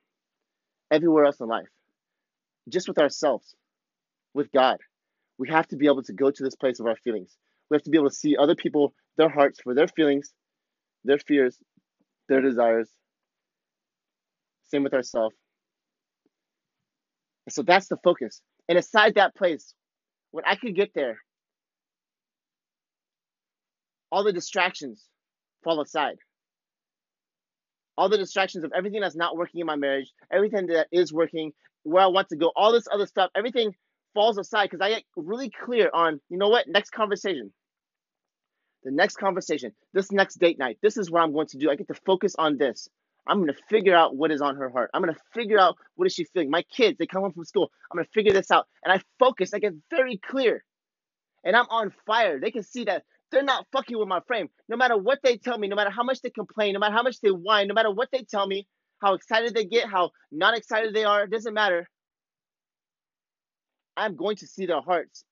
everywhere 0.90 1.27
else 1.27 1.38
in 1.40 1.49
life, 1.49 1.68
just 2.71 2.88
with 2.88 2.99
ourselves, 2.99 3.55
with 4.33 4.51
God, 4.53 4.79
we 5.43 5.49
have 5.49 5.67
to 5.67 5.77
be 5.77 5.87
able 5.87 6.05
to 6.05 6.13
go 6.13 6.31
to 6.31 6.43
this 6.45 6.55
place 6.55 6.79
of 6.79 6.87
our 6.87 6.95
feelings. 6.95 7.37
We 7.69 7.75
have 7.75 7.83
to 7.83 7.91
be 7.91 7.99
able 7.99 8.11
to 8.11 8.15
see 8.15 8.37
other 8.37 8.55
people, 8.55 8.95
their 9.17 9.29
hearts 9.29 9.59
for 9.61 9.75
their 9.75 9.89
feelings, 9.89 10.33
their 11.03 11.19
fears, 11.19 11.59
their 12.29 12.41
desires. 12.41 12.89
Same 14.69 14.85
with 14.85 14.95
ourselves. 14.95 15.35
So 17.49 17.63
that's 17.63 17.89
the 17.89 17.97
focus. 18.05 18.41
And 18.69 18.79
aside 18.79 19.17
that 19.17 19.35
place, 19.35 19.75
when 20.31 20.45
I 20.47 20.55
could 20.55 20.77
get 20.77 20.93
there, 20.95 21.17
all 24.13 24.23
the 24.23 24.33
distractions 24.33 25.03
fall 25.65 25.81
aside. 25.81 26.19
All 27.99 28.09
the 28.09 28.17
distractions 28.17 28.63
of 28.63 28.71
everything 28.77 29.01
that's 29.01 29.17
not 29.17 29.37
working 29.37 29.61
in 29.61 29.67
my 29.67 29.75
marriage, 29.75 30.13
everything 30.33 30.69
that 30.69 30.87
is 30.93 31.13
working, 31.13 31.51
where 31.83 32.05
I 32.05 32.07
want 32.07 32.29
to 32.29 32.37
go, 32.37 32.53
all 32.55 32.71
this 32.71 32.87
other 32.93 33.07
stuff, 33.07 33.31
everything 33.35 33.75
falls 34.14 34.38
aside 34.38 34.70
because 34.70 34.81
I 34.81 34.90
get 34.90 35.05
really 35.16 35.51
clear 35.51 35.90
on, 35.92 36.20
you 36.29 36.38
know 36.38 36.48
what, 36.48 36.68
next 36.68 36.90
conversation 36.90 37.53
the 38.85 38.90
next 38.90 39.16
conversation, 39.16 39.72
this 39.92 40.11
next 40.12 40.37
date 40.37 40.59
night, 40.59 40.79
this 40.83 40.96
is 40.96 41.11
what 41.11 41.22
I'm 41.22 41.33
going 41.33 41.46
to 41.48 41.59
do. 41.59 41.70
I 41.70 41.77
get 41.77 41.88
to 41.88 42.01
focus 42.07 42.35
on 42.38 42.59
this. 42.59 42.88
I'm 43.27 43.38
gonna 43.38 43.55
figure 43.70 43.94
out 43.94 44.16
what 44.16 44.33
is 44.33 44.40
on 44.42 44.57
her 44.57 44.68
heart. 44.68 44.90
I'm 44.92 45.01
gonna 45.03 45.16
figure 45.33 45.59
out 45.59 45.77
what 45.94 46.07
is 46.07 46.12
she 46.12 46.25
feeling. 46.25 46.51
My 46.51 46.62
kids, 46.62 46.98
they 46.98 47.07
come 47.07 47.22
home 47.22 47.33
from 47.33 47.44
school. 47.44 47.70
I'm 47.90 47.96
gonna 47.96 48.09
figure 48.12 48.33
this 48.33 48.51
out. 48.51 48.66
And 48.85 48.92
I 48.92 49.01
focus, 49.18 49.55
I 49.55 49.61
get 49.61 49.75
very 49.90 50.16
clear. 50.16 50.64
And 51.44 51.55
I'm 51.55 51.66
on 51.70 51.92
fire. 52.07 52.40
They 52.40 52.51
can 52.51 52.64
see 52.64 52.85
that 52.85 53.05
they're 53.31 53.44
not 53.44 53.66
fucking 53.72 53.96
with 53.96 54.09
my 54.09 54.20
frame. 54.27 54.48
No 54.68 54.77
matter 54.77 54.96
what 54.96 55.20
they 55.22 55.37
tell 55.37 55.57
me, 55.57 55.68
no 55.68 55.77
matter 55.77 55.90
how 55.90 56.03
much 56.03 56.20
they 56.20 56.31
complain, 56.31 56.72
no 56.72 56.81
matter 56.81 56.94
how 56.94 57.03
much 57.03 57.20
they 57.20 57.31
whine, 57.31 57.68
no 57.68 57.75
matter 57.75 57.90
what 57.90 58.09
they 58.12 58.22
tell 58.25 58.46
me, 58.46 58.66
how 59.01 59.14
excited 59.14 59.55
they 59.55 59.64
get, 59.64 59.88
how 59.88 60.11
not 60.33 60.57
excited 60.57 60.94
they 60.94 61.05
are, 61.05 61.25
it 61.25 61.31
doesn't 61.31 61.55
matter. 61.55 61.88
I'm 63.97 64.17
going 64.17 64.37
to 64.37 64.47
see 64.47 64.67
their 64.67 64.81
hearts. 64.81 65.25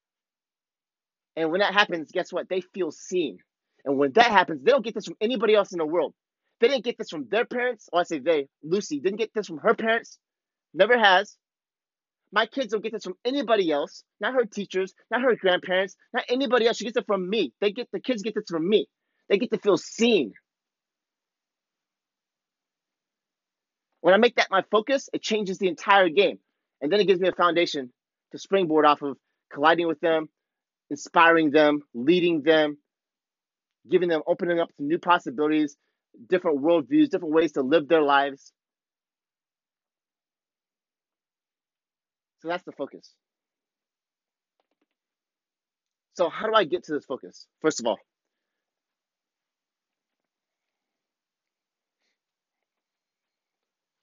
And 1.37 1.51
when 1.51 1.61
that 1.61 1.73
happens, 1.75 2.11
guess 2.13 2.33
what? 2.33 2.49
They 2.49 2.61
feel 2.61 2.91
seen. 2.91 3.39
And 3.85 3.99
when 3.99 4.13
that 4.13 4.27
happens, 4.27 4.63
they 4.63 4.73
don't 4.73 4.85
get 4.85 4.95
this 4.95 5.07
from 5.07 5.17
anybody 5.21 5.55
else 5.55 5.73
in 5.73 5.79
the 5.79 5.87
world. 5.87 6.15
They 6.61 6.69
didn't 6.69 6.85
get 6.85 6.99
this 6.99 7.11
from 7.11 7.29
their 7.31 7.45
parents. 7.47 7.89
Or 7.93 8.01
I 8.01 8.03
say 8.03 8.19
they, 8.19 8.49
Lucy 8.63 9.01
didn't 9.01 9.19
get 9.19 9.31
this 9.35 9.47
from 9.47 9.59
her 9.59 9.75
parents. 9.75 10.19
Never 10.75 10.99
has. 10.99 11.37
My 12.33 12.47
kids 12.47 12.73
don't 12.73 12.83
get 12.83 12.93
this 12.93 13.05
from 13.05 13.17
anybody 13.25 13.73
else, 13.73 14.05
not 14.21 14.35
her 14.35 14.45
teachers, 14.45 14.95
not 15.11 15.23
her 15.23 15.35
grandparents, 15.35 15.97
not 16.13 16.25
anybody 16.29 16.67
else. 16.67 16.77
She 16.77 16.85
gets 16.85 16.97
it 16.97 17.07
from 17.07 17.29
me. 17.29 17.53
They 17.61 17.73
get 17.73 17.89
the 17.93 18.01
kids 18.01 18.23
get 18.23 18.35
this 18.35 18.45
from 18.49 18.69
me. 18.69 18.87
They 19.29 19.39
get 19.39 19.51
to 19.53 19.59
feel 19.59 19.77
seen. 19.77 20.33
When 24.01 24.15
I 24.15 24.19
make 24.19 24.37
that 24.37 24.49
my 24.51 24.63
focus, 24.71 25.09
it 25.13 25.23
changes 25.23 25.59
the 25.59 25.69
entire 25.69 26.09
game. 26.09 26.39
And 26.81 26.93
then 26.93 27.01
it 27.01 27.07
gives 27.07 27.21
me 27.21 27.29
a 27.29 27.33
foundation 27.33 27.93
to 28.33 28.39
springboard 28.39 28.87
off 28.87 29.03
of 29.03 29.17
colliding 29.53 29.89
with 29.89 30.01
them, 30.01 30.29
inspiring 30.91 31.51
them, 31.51 31.83
leading 31.95 32.43
them, 32.43 32.79
giving 33.89 34.09
them, 34.09 34.23
opening 34.27 34.61
up 34.61 34.69
to 34.77 34.83
new 34.85 34.99
possibilities, 34.99 35.77
different 36.29 36.61
worldviews, 36.61 37.11
different 37.11 37.35
ways 37.35 37.53
to 37.53 37.63
live 37.63 37.89
their 37.89 38.03
lives. 38.03 38.53
So 42.41 42.49
that's 42.49 42.65
the 42.65 42.73
focus. 42.73 43.15
So, 46.15 46.29
how 46.29 46.47
do 46.47 46.55
I 46.55 46.65
get 46.65 46.85
to 46.85 46.93
this 46.93 47.05
focus? 47.05 47.47
First 47.63 47.81
of 47.81 47.87
all, 47.87 47.99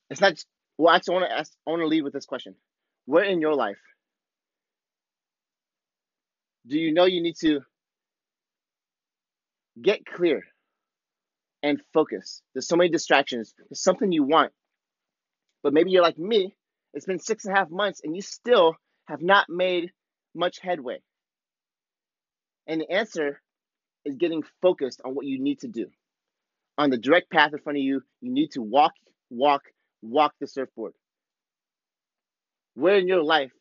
it's 0.09 0.21
not. 0.21 0.33
Well, 0.77 0.93
actually, 0.95 1.15
I 1.15 1.19
want 1.19 1.31
to 1.31 1.37
ask. 1.37 1.51
I 1.67 1.71
want 1.71 1.81
to 1.81 1.87
lead 1.87 2.03
with 2.03 2.13
this 2.13 2.25
question: 2.25 2.55
Where 3.05 3.23
in 3.23 3.41
your 3.41 3.55
life 3.55 3.77
do 6.67 6.77
you 6.77 6.93
know 6.93 7.05
you 7.05 7.21
need 7.21 7.37
to 7.41 7.61
get 9.81 10.05
clear 10.05 10.43
and 11.63 11.81
focus? 11.93 12.41
There's 12.53 12.67
so 12.67 12.75
many 12.75 12.89
distractions. 12.89 13.53
There's 13.57 13.81
something 13.81 14.11
you 14.11 14.23
want, 14.23 14.51
but 15.63 15.73
maybe 15.73 15.91
you're 15.91 16.03
like 16.03 16.17
me. 16.17 16.55
It's 16.93 17.05
been 17.05 17.19
six 17.19 17.45
and 17.45 17.55
a 17.55 17.59
half 17.59 17.69
months, 17.69 18.01
and 18.03 18.15
you 18.15 18.21
still 18.21 18.75
have 19.05 19.21
not 19.21 19.47
made 19.49 19.91
much 20.35 20.59
headway. 20.61 20.99
And 22.67 22.81
the 22.81 22.91
answer 22.91 23.41
is 24.05 24.15
getting 24.17 24.43
focused 24.61 25.01
on 25.05 25.15
what 25.15 25.25
you 25.25 25.39
need 25.39 25.59
to 25.59 25.67
do. 25.67 25.87
On 26.77 26.89
the 26.89 26.97
direct 26.97 27.31
path 27.31 27.53
in 27.53 27.59
front 27.59 27.77
of 27.77 27.83
you, 27.83 28.01
you 28.21 28.31
need 28.31 28.51
to 28.51 28.61
walk, 28.61 28.93
walk, 29.29 29.63
walk 30.01 30.33
the 30.39 30.47
surfboard. 30.47 30.93
Where 32.75 32.97
in 32.97 33.07
your 33.07 33.23
life 33.23 33.51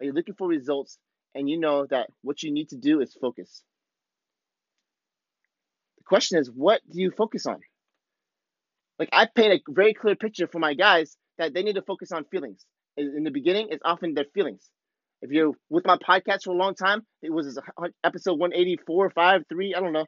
are 0.00 0.06
you 0.06 0.12
looking 0.12 0.34
for 0.34 0.46
results 0.46 0.98
and 1.34 1.48
you 1.48 1.58
know 1.58 1.86
that 1.86 2.10
what 2.22 2.42
you 2.42 2.52
need 2.52 2.70
to 2.70 2.76
do 2.76 3.00
is 3.00 3.16
focus? 3.20 3.62
The 5.98 6.04
question 6.04 6.38
is, 6.38 6.50
what 6.50 6.80
do 6.90 7.00
you 7.00 7.10
focus 7.10 7.46
on? 7.46 7.58
Like, 8.98 9.10
I 9.12 9.26
paint 9.32 9.52
a 9.52 9.72
very 9.72 9.94
clear 9.94 10.16
picture 10.16 10.48
for 10.48 10.58
my 10.58 10.74
guys 10.74 11.16
that 11.38 11.54
they 11.54 11.62
need 11.62 11.76
to 11.76 11.82
focus 11.82 12.10
on 12.10 12.24
feelings. 12.24 12.64
In 12.96 13.22
the 13.22 13.30
beginning, 13.30 13.68
it's 13.70 13.82
often 13.84 14.14
their 14.14 14.26
feelings. 14.34 14.68
If 15.22 15.30
you're 15.30 15.52
with 15.70 15.86
my 15.86 15.96
podcast 15.96 16.44
for 16.44 16.50
a 16.50 16.56
long 16.56 16.74
time, 16.74 17.02
it 17.22 17.32
was 17.32 17.58
episode 18.02 18.38
184, 18.38 19.10
5, 19.10 19.42
3, 19.48 19.74
I 19.74 19.80
don't 19.80 19.92
know. 19.92 20.06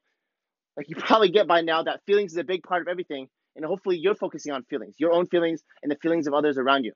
Like 0.77 0.89
you 0.89 0.97
probably 0.97 1.31
get 1.31 1.47
by 1.47 1.61
now 1.61 1.83
that 1.83 2.01
feelings 2.07 2.33
is 2.33 2.39
a 2.39 2.45
big 2.45 2.63
part 2.63 2.83
of 2.83 2.89
everything. 2.89 3.29
And 3.57 3.65
hopefully 3.65 3.99
you're 3.99 4.15
focusing 4.15 4.53
on 4.53 4.63
feelings, 4.71 4.95
your 4.99 5.13
own 5.13 5.27
feelings 5.27 5.63
and 5.83 5.91
the 5.91 5.97
feelings 6.01 6.27
of 6.27 6.35
others 6.35 6.59
around 6.59 6.85
you. 6.85 6.93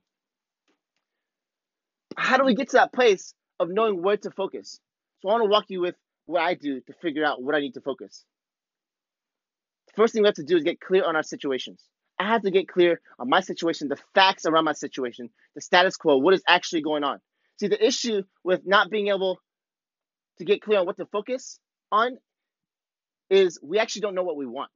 How 2.16 2.36
do 2.36 2.44
we 2.44 2.54
get 2.54 2.70
to 2.70 2.76
that 2.76 2.92
place 2.92 3.34
of 3.60 3.68
knowing 3.70 4.02
where 4.02 4.16
to 4.16 4.30
focus? 4.30 4.80
So 5.20 5.28
I 5.28 5.32
want 5.32 5.44
to 5.44 5.50
walk 5.50 5.64
you 5.68 5.80
with 5.80 5.94
what 6.26 6.42
I 6.42 6.54
do 6.54 6.80
to 6.80 6.92
figure 7.02 7.24
out 7.24 7.42
what 7.42 7.54
I 7.54 7.60
need 7.60 7.74
to 7.74 7.80
focus. 7.80 8.24
The 9.88 9.92
first 10.02 10.12
thing 10.12 10.22
we 10.22 10.28
have 10.28 10.36
to 10.36 10.44
do 10.44 10.56
is 10.56 10.64
get 10.64 10.80
clear 10.80 11.04
on 11.04 11.16
our 11.16 11.22
situations. 11.22 11.82
I 12.18 12.28
have 12.28 12.42
to 12.42 12.50
get 12.50 12.68
clear 12.68 13.00
on 13.18 13.28
my 13.28 13.40
situation, 13.40 13.88
the 13.88 13.98
facts 14.14 14.46
around 14.46 14.64
my 14.64 14.72
situation, 14.72 15.30
the 15.54 15.60
status 15.60 15.96
quo, 15.96 16.16
what 16.18 16.34
is 16.34 16.42
actually 16.48 16.82
going 16.82 17.04
on. 17.04 17.20
See, 17.58 17.68
the 17.68 17.84
issue 17.84 18.22
with 18.42 18.62
not 18.64 18.90
being 18.90 19.08
able 19.08 19.38
to 20.38 20.44
get 20.44 20.62
clear 20.62 20.80
on 20.80 20.86
what 20.86 20.96
to 20.96 21.06
focus 21.06 21.58
on 21.90 22.18
is 23.30 23.58
we 23.62 23.78
actually 23.78 24.02
don't 24.02 24.14
know 24.14 24.22
what 24.22 24.36
we 24.36 24.46
want. 24.46 24.70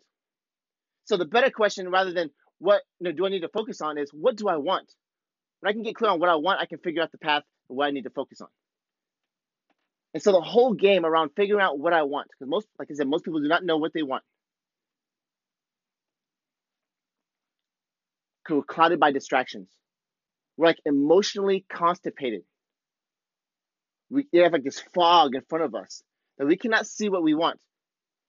So 1.05 1.17
the 1.17 1.25
better 1.25 1.51
question, 1.51 1.91
rather 1.91 2.13
than 2.13 2.31
what 2.59 2.83
you 3.01 3.05
know, 3.05 3.13
do 3.13 3.27
I 3.27 3.31
need 3.31 3.41
to 3.41 3.49
focus 3.49 3.81
on, 3.81 3.99
is 3.99 4.11
what 4.13 4.37
do 4.37 4.49
I 4.49 4.57
want? 4.57 4.93
When 5.61 5.71
I 5.71 5.73
can 5.73 5.83
get 5.83 5.95
clear 5.95 6.11
on 6.11 6.21
what 6.21 6.29
I 6.29 6.37
want, 6.37 6.61
I 6.61 6.67
can 6.67 6.79
figure 6.79 7.03
out 7.03 7.13
the 7.13 7.19
path 7.19 7.43
and 7.69 7.79
what 7.79 7.87
I 7.87 7.91
need 7.91 8.05
to 8.05 8.11
focus 8.11 8.41
on. 8.41 8.49
And 10.15 10.23
so 10.23 10.33
the 10.33 10.41
whole 10.41 10.75
game 10.75 11.05
around 11.05 11.31
figuring 11.37 11.63
out 11.63 11.79
what 11.79 11.93
I 11.93 12.03
want, 12.03 12.29
because 12.31 12.51
most, 12.51 12.67
like 12.79 12.89
I 12.91 12.95
said, 12.95 13.09
most 13.09 13.25
people 13.25 13.41
do 13.41 13.49
not 13.49 13.65
know 13.65 13.77
what 13.77 13.93
they 13.93 14.03
want. 14.03 14.25
Because 18.45 18.57
We're 18.59 18.75
clouded 18.75 19.01
by 19.01 19.13
distractions. 19.13 19.69
We're 20.57 20.67
like 20.69 20.81
emotionally 20.87 21.67
constipated 21.71 22.43
we 24.11 24.27
have 24.35 24.53
like 24.53 24.65
this 24.65 24.81
fog 24.95 25.35
in 25.35 25.43
front 25.49 25.65
of 25.65 25.75
us 25.75 26.03
that 26.39 26.47
we 26.47 26.57
cannot 26.57 26.87
see 26.87 27.09
what 27.09 27.23
we 27.23 27.35
want. 27.35 27.59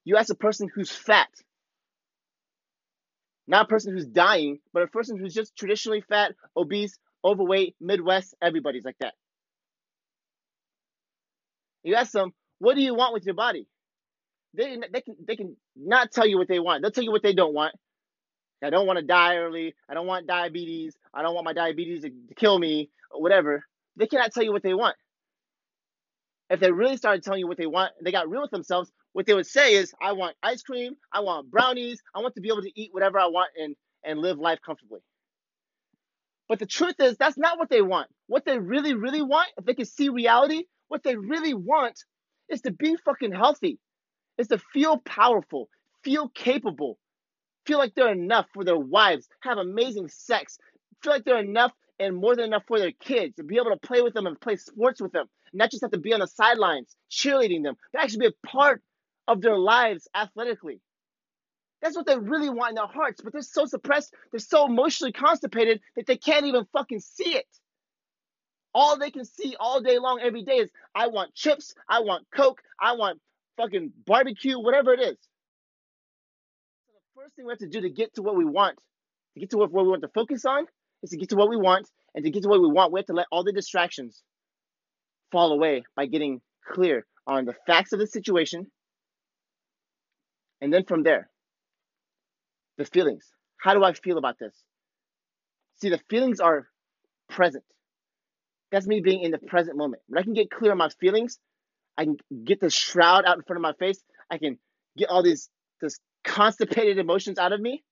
You 0.05 0.17
ask 0.17 0.29
a 0.31 0.35
person 0.35 0.69
who's 0.73 0.91
fat, 0.91 1.29
not 3.47 3.65
a 3.65 3.67
person 3.67 3.93
who's 3.93 4.05
dying, 4.05 4.59
but 4.73 4.83
a 4.83 4.87
person 4.87 5.17
who's 5.17 5.33
just 5.33 5.55
traditionally 5.55 6.01
fat, 6.01 6.33
obese, 6.55 6.97
overweight, 7.23 7.75
Midwest, 7.79 8.35
everybody's 8.41 8.85
like 8.85 8.97
that. 8.99 9.13
You 11.83 11.95
ask 11.95 12.11
them, 12.11 12.31
what 12.59 12.75
do 12.75 12.81
you 12.81 12.95
want 12.95 13.13
with 13.13 13.25
your 13.25 13.35
body? 13.35 13.67
They, 14.55 14.77
they 14.91 15.01
can 15.01 15.15
they 15.27 15.35
can 15.35 15.55
not 15.75 16.11
tell 16.11 16.25
you 16.27 16.37
what 16.37 16.47
they 16.47 16.59
want. 16.59 16.81
They'll 16.81 16.91
tell 16.91 17.03
you 17.03 17.11
what 17.11 17.23
they 17.23 17.33
don't 17.33 17.53
want. 17.53 17.75
I 18.63 18.69
don't 18.71 18.87
want 18.87 18.99
to 18.99 19.05
die 19.05 19.37
early. 19.37 19.75
I 19.89 19.93
don't 19.93 20.07
want 20.07 20.27
diabetes. 20.27 20.97
I 21.13 21.21
don't 21.21 21.35
want 21.35 21.45
my 21.45 21.53
diabetes 21.53 22.01
to, 22.01 22.09
to 22.09 22.35
kill 22.35 22.59
me 22.59 22.89
or 23.11 23.21
whatever. 23.21 23.63
They 23.97 24.07
cannot 24.07 24.33
tell 24.33 24.43
you 24.43 24.51
what 24.53 24.63
they 24.63 24.73
want 24.73 24.95
if 26.51 26.61
they 26.61 26.71
really 26.71 26.97
started 26.97 27.23
telling 27.23 27.41
you 27.41 27.47
what 27.47 27.57
they 27.57 27.67
want, 27.67 27.93
they 28.03 28.13
got 28.13 28.29
real 28.29 28.43
with 28.43 28.51
themselves, 28.51 28.91
what 29.13 29.27
they 29.27 29.35
would 29.35 29.47
say 29.47 29.75
is, 29.75 29.93
I 30.01 30.13
want 30.13 30.37
ice 30.43 30.63
cream, 30.63 30.95
I 31.13 31.21
want 31.21 31.51
brownies, 31.51 32.01
I 32.15 32.21
want 32.21 32.35
to 32.35 32.41
be 32.41 32.49
able 32.49 32.63
to 32.63 32.81
eat 32.81 32.91
whatever 32.93 33.19
I 33.19 33.27
want 33.27 33.51
and, 33.61 33.75
and 34.05 34.19
live 34.21 34.39
life 34.39 34.59
comfortably. 34.65 35.01
But 36.49 36.59
the 36.59 36.67
truth 36.67 36.95
is, 36.99 37.17
that's 37.17 37.37
not 37.37 37.59
what 37.59 37.69
they 37.69 37.81
want. 37.83 38.09
What 38.27 38.45
they 38.45 38.59
really, 38.59 38.95
really 38.95 39.23
want, 39.23 39.49
if 39.57 39.65
they 39.65 39.75
can 39.75 39.85
see 39.85 40.09
reality, 40.09 40.65
what 40.89 41.03
they 41.03 41.15
really 41.15 41.53
want 41.53 42.03
is 42.49 42.61
to 42.61 42.71
be 42.71 42.97
fucking 43.05 43.31
healthy, 43.31 43.79
is 44.37 44.49
to 44.49 44.57
feel 44.73 44.97
powerful, 44.97 45.69
feel 46.03 46.29
capable, 46.29 46.97
feel 47.65 47.77
like 47.77 47.93
they're 47.95 48.11
enough 48.11 48.47
for 48.53 48.63
their 48.63 48.77
wives, 48.77 49.27
have 49.41 49.57
amazing 49.57 50.09
sex, 50.09 50.57
feel 51.01 51.13
like 51.13 51.23
they're 51.23 51.39
enough 51.39 51.71
and 51.99 52.15
more 52.15 52.35
than 52.35 52.45
enough 52.45 52.63
for 52.67 52.79
their 52.79 52.93
kids, 52.93 53.35
to 53.35 53.43
be 53.43 53.57
able 53.57 53.71
to 53.71 53.87
play 53.87 54.01
with 54.01 54.13
them 54.13 54.25
and 54.25 54.39
play 54.39 54.55
sports 54.55 55.01
with 55.01 55.11
them, 55.11 55.27
not 55.53 55.69
just 55.69 55.83
have 55.83 55.91
to 55.91 55.99
be 55.99 56.13
on 56.13 56.21
the 56.21 56.27
sidelines 56.27 56.95
cheerleading 57.11 57.63
them, 57.63 57.75
but 57.91 58.01
actually 58.01 58.19
be 58.19 58.33
a 58.33 58.47
part 58.47 58.81
of 59.27 59.41
their 59.41 59.57
lives 59.57 60.07
athletically. 60.15 60.81
That's 61.81 61.95
what 61.95 62.05
they 62.05 62.17
really 62.17 62.49
want 62.49 62.71
in 62.71 62.75
their 62.75 62.87
hearts, 62.87 63.21
but 63.21 63.33
they're 63.33 63.41
so 63.41 63.65
suppressed, 63.65 64.13
they're 64.31 64.39
so 64.39 64.65
emotionally 64.65 65.11
constipated 65.11 65.81
that 65.95 66.07
they 66.07 66.17
can't 66.17 66.45
even 66.45 66.65
fucking 66.73 66.99
see 66.99 67.35
it. 67.35 67.47
All 68.73 68.97
they 68.97 69.11
can 69.11 69.25
see 69.25 69.55
all 69.59 69.81
day 69.81 69.97
long, 69.97 70.19
every 70.21 70.43
day 70.43 70.57
is 70.57 70.69
I 70.93 71.07
want 71.07 71.33
chips, 71.33 71.73
I 71.87 72.01
want 72.01 72.27
Coke, 72.35 72.61
I 72.79 72.93
want 72.93 73.19
fucking 73.57 73.91
barbecue, 74.05 74.59
whatever 74.59 74.93
it 74.93 74.99
is. 74.99 75.17
So 76.85 76.93
the 76.93 77.21
first 77.21 77.35
thing 77.35 77.45
we 77.45 77.51
have 77.51 77.59
to 77.59 77.67
do 77.67 77.81
to 77.81 77.89
get 77.89 78.13
to 78.15 78.21
what 78.21 78.35
we 78.35 78.45
want, 78.45 78.77
to 79.33 79.39
get 79.39 79.49
to 79.51 79.57
what 79.57 79.71
we 79.71 79.83
want 79.83 80.03
to 80.03 80.09
focus 80.09 80.45
on, 80.45 80.65
is 81.03 81.09
to 81.09 81.17
get 81.17 81.29
to 81.29 81.35
what 81.35 81.49
we 81.49 81.57
want. 81.57 81.89
And 82.15 82.25
to 82.25 82.31
get 82.31 82.41
to 82.41 82.49
what 82.49 82.59
we 82.59 82.67
want, 82.67 82.91
we 82.91 82.99
have 82.99 83.05
to 83.05 83.13
let 83.13 83.27
all 83.31 83.43
the 83.43 83.53
distractions 83.53 84.23
fall 85.31 85.51
away 85.51 85.83
by 85.95 86.07
getting 86.07 86.41
clear 86.67 87.05
on 87.27 87.45
the 87.45 87.53
facts 87.67 87.93
of 87.93 87.99
the 87.99 88.07
situation. 88.07 88.65
And 90.59 90.73
then 90.73 90.85
from 90.85 91.03
there, 91.03 91.29
the 92.79 92.85
feelings. 92.85 93.25
How 93.57 93.75
do 93.75 93.83
I 93.83 93.93
feel 93.93 94.17
about 94.17 94.39
this? 94.39 94.55
See, 95.81 95.89
the 95.89 95.99
feelings 96.09 96.39
are 96.39 96.67
present. 97.29 97.63
That's 98.71 98.87
me 98.87 99.01
being 99.01 99.21
in 99.21 99.31
the 99.31 99.37
present 99.39 99.77
moment. 99.77 100.01
When 100.07 100.19
I 100.19 100.23
can 100.23 100.33
get 100.33 100.51
clear 100.51 100.71
on 100.71 100.77
my 100.77 100.89
feelings, 100.99 101.39
I 101.97 102.05
can 102.05 102.17
get 102.45 102.59
the 102.59 102.69
shroud 102.69 103.25
out 103.25 103.37
in 103.37 103.43
front 103.43 103.57
of 103.57 103.61
my 103.61 103.73
face. 103.73 104.01
I 104.29 104.37
can 104.37 104.57
get 104.97 105.09
all 105.09 105.23
these 105.23 105.49
this 105.81 105.99
constipated 106.23 106.97
emotions 106.97 107.39
out 107.39 107.53
of 107.53 107.59
me. 107.59 107.83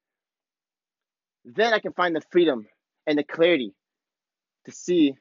then 1.45 1.73
I 1.73 1.79
can 1.79 1.93
find 1.93 2.15
the 2.15 2.21
freedom 2.31 2.67
and 3.05 3.17
the 3.17 3.23
clarity 3.23 3.73
to 4.65 4.71
see 4.71 5.15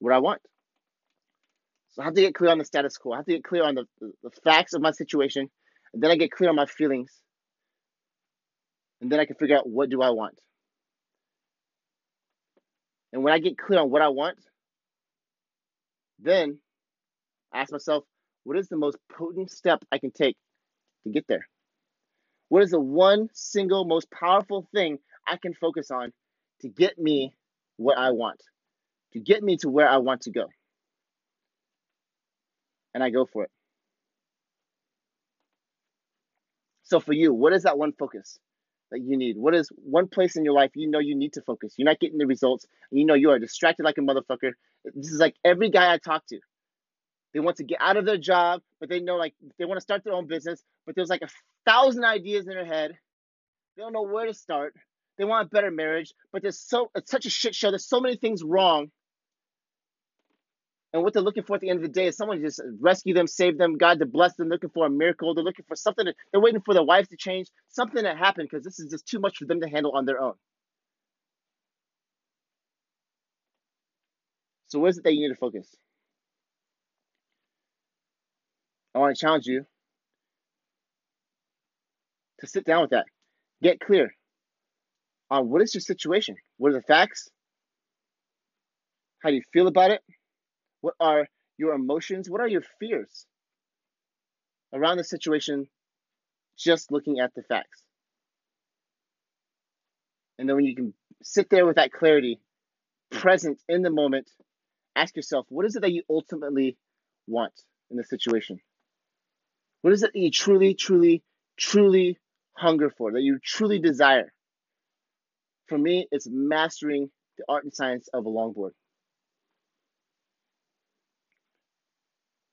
what 0.00 0.12
I 0.12 0.18
want. 0.18 0.42
So 1.90 2.02
I 2.02 2.04
have 2.04 2.14
to 2.14 2.20
get 2.20 2.34
clear 2.34 2.50
on 2.50 2.58
the 2.58 2.64
status 2.64 2.96
quo. 2.96 3.12
I 3.12 3.16
have 3.16 3.24
to 3.24 3.32
get 3.32 3.42
clear 3.44 3.64
on 3.64 3.74
the, 3.74 3.84
the, 4.00 4.30
facts 4.44 4.74
of 4.74 4.82
my 4.82 4.90
situation. 4.90 5.50
And 5.92 6.02
then 6.02 6.10
I 6.10 6.16
get 6.16 6.30
clear 6.30 6.50
on 6.50 6.56
my 6.56 6.66
feelings. 6.66 7.12
And 9.00 9.10
then 9.10 9.18
I 9.18 9.24
can 9.24 9.36
figure 9.36 9.56
out 9.56 9.68
what 9.68 9.88
do 9.88 10.02
I 10.02 10.10
want. 10.10 10.38
And 13.12 13.22
when 13.22 13.32
I 13.32 13.38
get 13.38 13.58
clear 13.58 13.80
on 13.80 13.90
what 13.90 14.02
I 14.02 14.08
want, 14.08 14.38
then 16.18 16.58
I 17.52 17.60
ask 17.60 17.72
myself, 17.72 18.04
what 18.44 18.58
is 18.58 18.68
the 18.68 18.76
most 18.76 18.96
potent 19.10 19.50
step 19.50 19.82
I 19.90 19.98
can 19.98 20.10
take 20.10 20.36
to 21.04 21.10
get 21.10 21.26
there? 21.28 21.46
What 22.48 22.62
is 22.62 22.70
the 22.70 22.80
one 22.80 23.28
single 23.32 23.84
most 23.84 24.10
powerful 24.10 24.66
thing 24.74 24.98
I 25.26 25.36
can 25.36 25.54
focus 25.54 25.90
on 25.90 26.12
to 26.60 26.68
get 26.68 26.98
me 26.98 27.34
what 27.76 27.98
I 27.98 28.10
want, 28.10 28.42
to 29.12 29.20
get 29.20 29.42
me 29.42 29.56
to 29.58 29.68
where 29.68 29.88
I 29.88 29.98
want 29.98 30.22
to 30.22 30.30
go? 30.30 30.46
And 32.94 33.04
I 33.04 33.10
go 33.10 33.26
for 33.26 33.44
it. 33.44 33.50
So, 36.84 37.00
for 37.00 37.12
you, 37.12 37.34
what 37.34 37.52
is 37.52 37.64
that 37.64 37.76
one 37.76 37.92
focus 37.92 38.38
that 38.90 39.00
you 39.00 39.16
need? 39.16 39.36
What 39.36 39.54
is 39.54 39.68
one 39.76 40.08
place 40.08 40.36
in 40.36 40.44
your 40.44 40.54
life 40.54 40.70
you 40.74 40.88
know 40.88 40.98
you 40.98 41.14
need 41.14 41.32
to 41.34 41.42
focus? 41.42 41.74
You're 41.76 41.86
not 41.86 42.00
getting 42.00 42.18
the 42.18 42.26
results, 42.26 42.66
you 42.90 43.04
know 43.04 43.14
you 43.14 43.30
are 43.30 43.38
distracted 43.38 43.84
like 43.84 43.98
a 43.98 44.00
motherfucker. 44.00 44.52
This 44.94 45.12
is 45.12 45.18
like 45.18 45.34
every 45.44 45.70
guy 45.70 45.92
I 45.92 45.98
talk 45.98 46.24
to. 46.28 46.38
They 47.34 47.40
want 47.40 47.58
to 47.58 47.64
get 47.64 47.78
out 47.80 47.96
of 47.96 48.06
their 48.06 48.16
job, 48.16 48.62
but 48.80 48.88
they 48.88 49.00
know 49.00 49.16
like 49.16 49.34
they 49.58 49.64
want 49.64 49.78
to 49.78 49.82
start 49.82 50.02
their 50.04 50.14
own 50.14 50.26
business, 50.26 50.62
but 50.86 50.94
there's 50.94 51.10
like 51.10 51.22
a 51.22 51.28
thousand 51.66 52.04
ideas 52.04 52.46
in 52.46 52.54
their 52.54 52.64
head. 52.64 52.96
They 53.76 53.82
don't 53.82 53.92
know 53.92 54.02
where 54.02 54.26
to 54.26 54.34
start. 54.34 54.74
They 55.18 55.24
want 55.24 55.46
a 55.46 55.50
better 55.50 55.70
marriage, 55.70 56.12
but 56.32 56.42
there's 56.42 56.58
so 56.58 56.90
it's 56.94 57.10
such 57.10 57.26
a 57.26 57.30
shit 57.30 57.54
show. 57.54 57.70
There's 57.70 57.88
so 57.88 58.00
many 58.00 58.16
things 58.16 58.42
wrong. 58.42 58.90
And 60.92 61.02
what 61.02 61.12
they're 61.12 61.22
looking 61.22 61.42
for 61.42 61.56
at 61.56 61.60
the 61.60 61.70
end 61.70 61.78
of 61.78 61.82
the 61.82 61.88
day 61.92 62.06
is 62.06 62.16
someone 62.16 62.38
to 62.38 62.44
just 62.44 62.62
rescue 62.80 63.14
them, 63.14 63.26
save 63.26 63.58
them, 63.58 63.76
God 63.76 63.98
to 63.98 64.06
bless 64.06 64.34
them, 64.36 64.48
looking 64.48 64.70
for 64.70 64.86
a 64.86 64.90
miracle. 64.90 65.34
They're 65.34 65.44
looking 65.44 65.66
for 65.68 65.76
something. 65.76 66.06
To, 66.06 66.14
they're 66.32 66.40
waiting 66.40 66.62
for 66.62 66.74
their 66.74 66.84
wives 66.84 67.08
to 67.08 67.16
change, 67.16 67.48
something 67.68 68.02
to 68.02 68.14
happen 68.14 68.46
because 68.50 68.64
this 68.64 68.80
is 68.80 68.90
just 68.90 69.06
too 69.06 69.20
much 69.20 69.36
for 69.38 69.44
them 69.44 69.60
to 69.60 69.68
handle 69.68 69.92
on 69.92 70.06
their 70.06 70.20
own. 70.20 70.34
So, 74.68 74.78
where 74.78 74.90
is 74.90 74.98
it 74.98 75.04
that 75.04 75.14
you 75.14 75.28
need 75.28 75.34
to 75.34 75.38
focus? 75.38 75.74
I 78.94 78.98
want 78.98 79.16
to 79.16 79.20
challenge 79.20 79.46
you 79.46 79.64
to 82.40 82.46
sit 82.46 82.64
down 82.64 82.82
with 82.82 82.90
that. 82.90 83.06
Get 83.62 83.80
clear 83.80 84.10
on 85.30 85.48
what 85.50 85.62
is 85.62 85.74
your 85.74 85.80
situation? 85.82 86.36
What 86.56 86.70
are 86.72 86.76
the 86.76 86.82
facts? 86.82 87.28
How 89.22 89.30
do 89.30 89.36
you 89.36 89.42
feel 89.52 89.66
about 89.68 89.90
it? 89.90 90.00
What 90.80 90.94
are 91.00 91.26
your 91.56 91.74
emotions? 91.74 92.30
What 92.30 92.40
are 92.40 92.48
your 92.48 92.62
fears 92.78 93.26
around 94.72 94.98
the 94.98 95.04
situation 95.04 95.66
just 96.56 96.92
looking 96.92 97.20
at 97.20 97.34
the 97.34 97.42
facts? 97.42 97.82
And 100.38 100.48
then 100.48 100.56
when 100.56 100.64
you 100.64 100.74
can 100.76 100.94
sit 101.22 101.50
there 101.50 101.66
with 101.66 101.76
that 101.76 101.92
clarity, 101.92 102.38
present 103.10 103.60
in 103.68 103.82
the 103.82 103.90
moment, 103.90 104.30
ask 104.94 105.16
yourself, 105.16 105.46
what 105.48 105.66
is 105.66 105.74
it 105.76 105.82
that 105.82 105.92
you 105.92 106.02
ultimately 106.08 106.76
want 107.26 107.52
in 107.90 107.96
the 107.96 108.04
situation? 108.04 108.60
What 109.82 109.92
is 109.92 110.02
it 110.02 110.12
that 110.12 110.18
you 110.18 110.30
truly, 110.30 110.74
truly, 110.74 111.22
truly 111.56 112.18
hunger 112.52 112.90
for, 112.90 113.12
that 113.12 113.22
you 113.22 113.38
truly 113.42 113.78
desire? 113.78 114.32
For 115.66 115.78
me, 115.78 116.06
it's 116.10 116.28
mastering 116.30 117.10
the 117.36 117.44
art 117.48 117.64
and 117.64 117.74
science 117.74 118.08
of 118.12 118.26
a 118.26 118.28
longboard. 118.28 118.72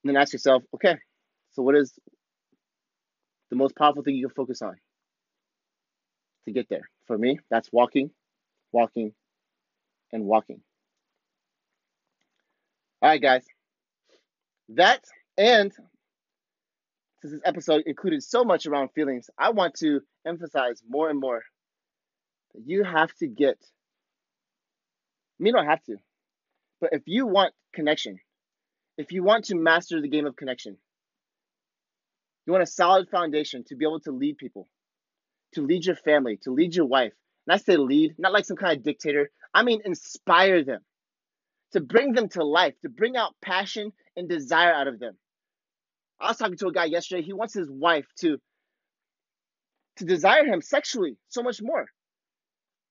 Then 0.09 0.17
ask 0.17 0.33
yourself, 0.33 0.63
okay, 0.75 0.97
so 1.51 1.63
what 1.63 1.75
is 1.75 1.97
the 3.49 3.55
most 3.55 3.75
powerful 3.75 4.03
thing 4.03 4.15
you 4.15 4.27
can 4.27 4.35
focus 4.35 4.61
on 4.61 4.75
to 6.45 6.51
get 6.51 6.67
there? 6.69 6.89
For 7.07 7.17
me, 7.17 7.39
that's 7.49 7.69
walking, 7.71 8.11
walking, 8.71 9.13
and 10.11 10.25
walking. 10.25 10.61
All 13.01 13.09
right, 13.09 13.21
guys. 13.21 13.45
That 14.69 15.03
and 15.37 15.71
since 17.21 17.33
this 17.33 17.41
episode 17.45 17.83
included 17.85 18.23
so 18.23 18.43
much 18.43 18.65
around 18.65 18.89
feelings, 18.95 19.29
I 19.37 19.51
want 19.51 19.75
to 19.75 20.01
emphasize 20.25 20.81
more 20.87 21.09
and 21.09 21.19
more 21.19 21.43
that 22.53 22.63
you 22.65 22.83
have 22.83 23.13
to 23.15 23.27
get, 23.27 23.57
me 25.39 25.51
don't 25.51 25.65
have 25.65 25.83
to, 25.85 25.97
but 26.81 26.91
if 26.93 27.03
you 27.05 27.27
want 27.27 27.53
connection, 27.73 28.17
if 28.97 29.11
you 29.11 29.23
want 29.23 29.45
to 29.45 29.55
master 29.55 30.01
the 30.01 30.07
game 30.07 30.25
of 30.25 30.35
connection, 30.35 30.77
you 32.45 32.53
want 32.53 32.63
a 32.63 32.67
solid 32.67 33.09
foundation 33.09 33.63
to 33.67 33.75
be 33.75 33.85
able 33.85 33.99
to 34.01 34.11
lead 34.11 34.37
people, 34.37 34.67
to 35.53 35.61
lead 35.61 35.85
your 35.85 35.95
family, 35.95 36.37
to 36.43 36.51
lead 36.51 36.75
your 36.75 36.85
wife. 36.85 37.13
And 37.47 37.53
I 37.53 37.57
say 37.57 37.77
lead, 37.77 38.15
not 38.17 38.33
like 38.33 38.45
some 38.45 38.57
kind 38.57 38.77
of 38.77 38.83
dictator. 38.83 39.29
I 39.53 39.63
mean 39.63 39.81
inspire 39.85 40.63
them, 40.63 40.81
to 41.73 41.81
bring 41.81 42.13
them 42.13 42.29
to 42.29 42.43
life, 42.43 42.75
to 42.81 42.89
bring 42.89 43.17
out 43.17 43.35
passion 43.41 43.91
and 44.15 44.29
desire 44.29 44.73
out 44.73 44.87
of 44.87 44.99
them. 44.99 45.17
I 46.19 46.29
was 46.29 46.37
talking 46.37 46.57
to 46.57 46.67
a 46.67 46.71
guy 46.71 46.85
yesterday. 46.85 47.21
He 47.21 47.33
wants 47.33 47.53
his 47.53 47.69
wife 47.69 48.05
to 48.19 48.37
to 49.97 50.05
desire 50.05 50.45
him 50.45 50.61
sexually 50.61 51.17
so 51.29 51.41
much 51.41 51.61
more. 51.61 51.85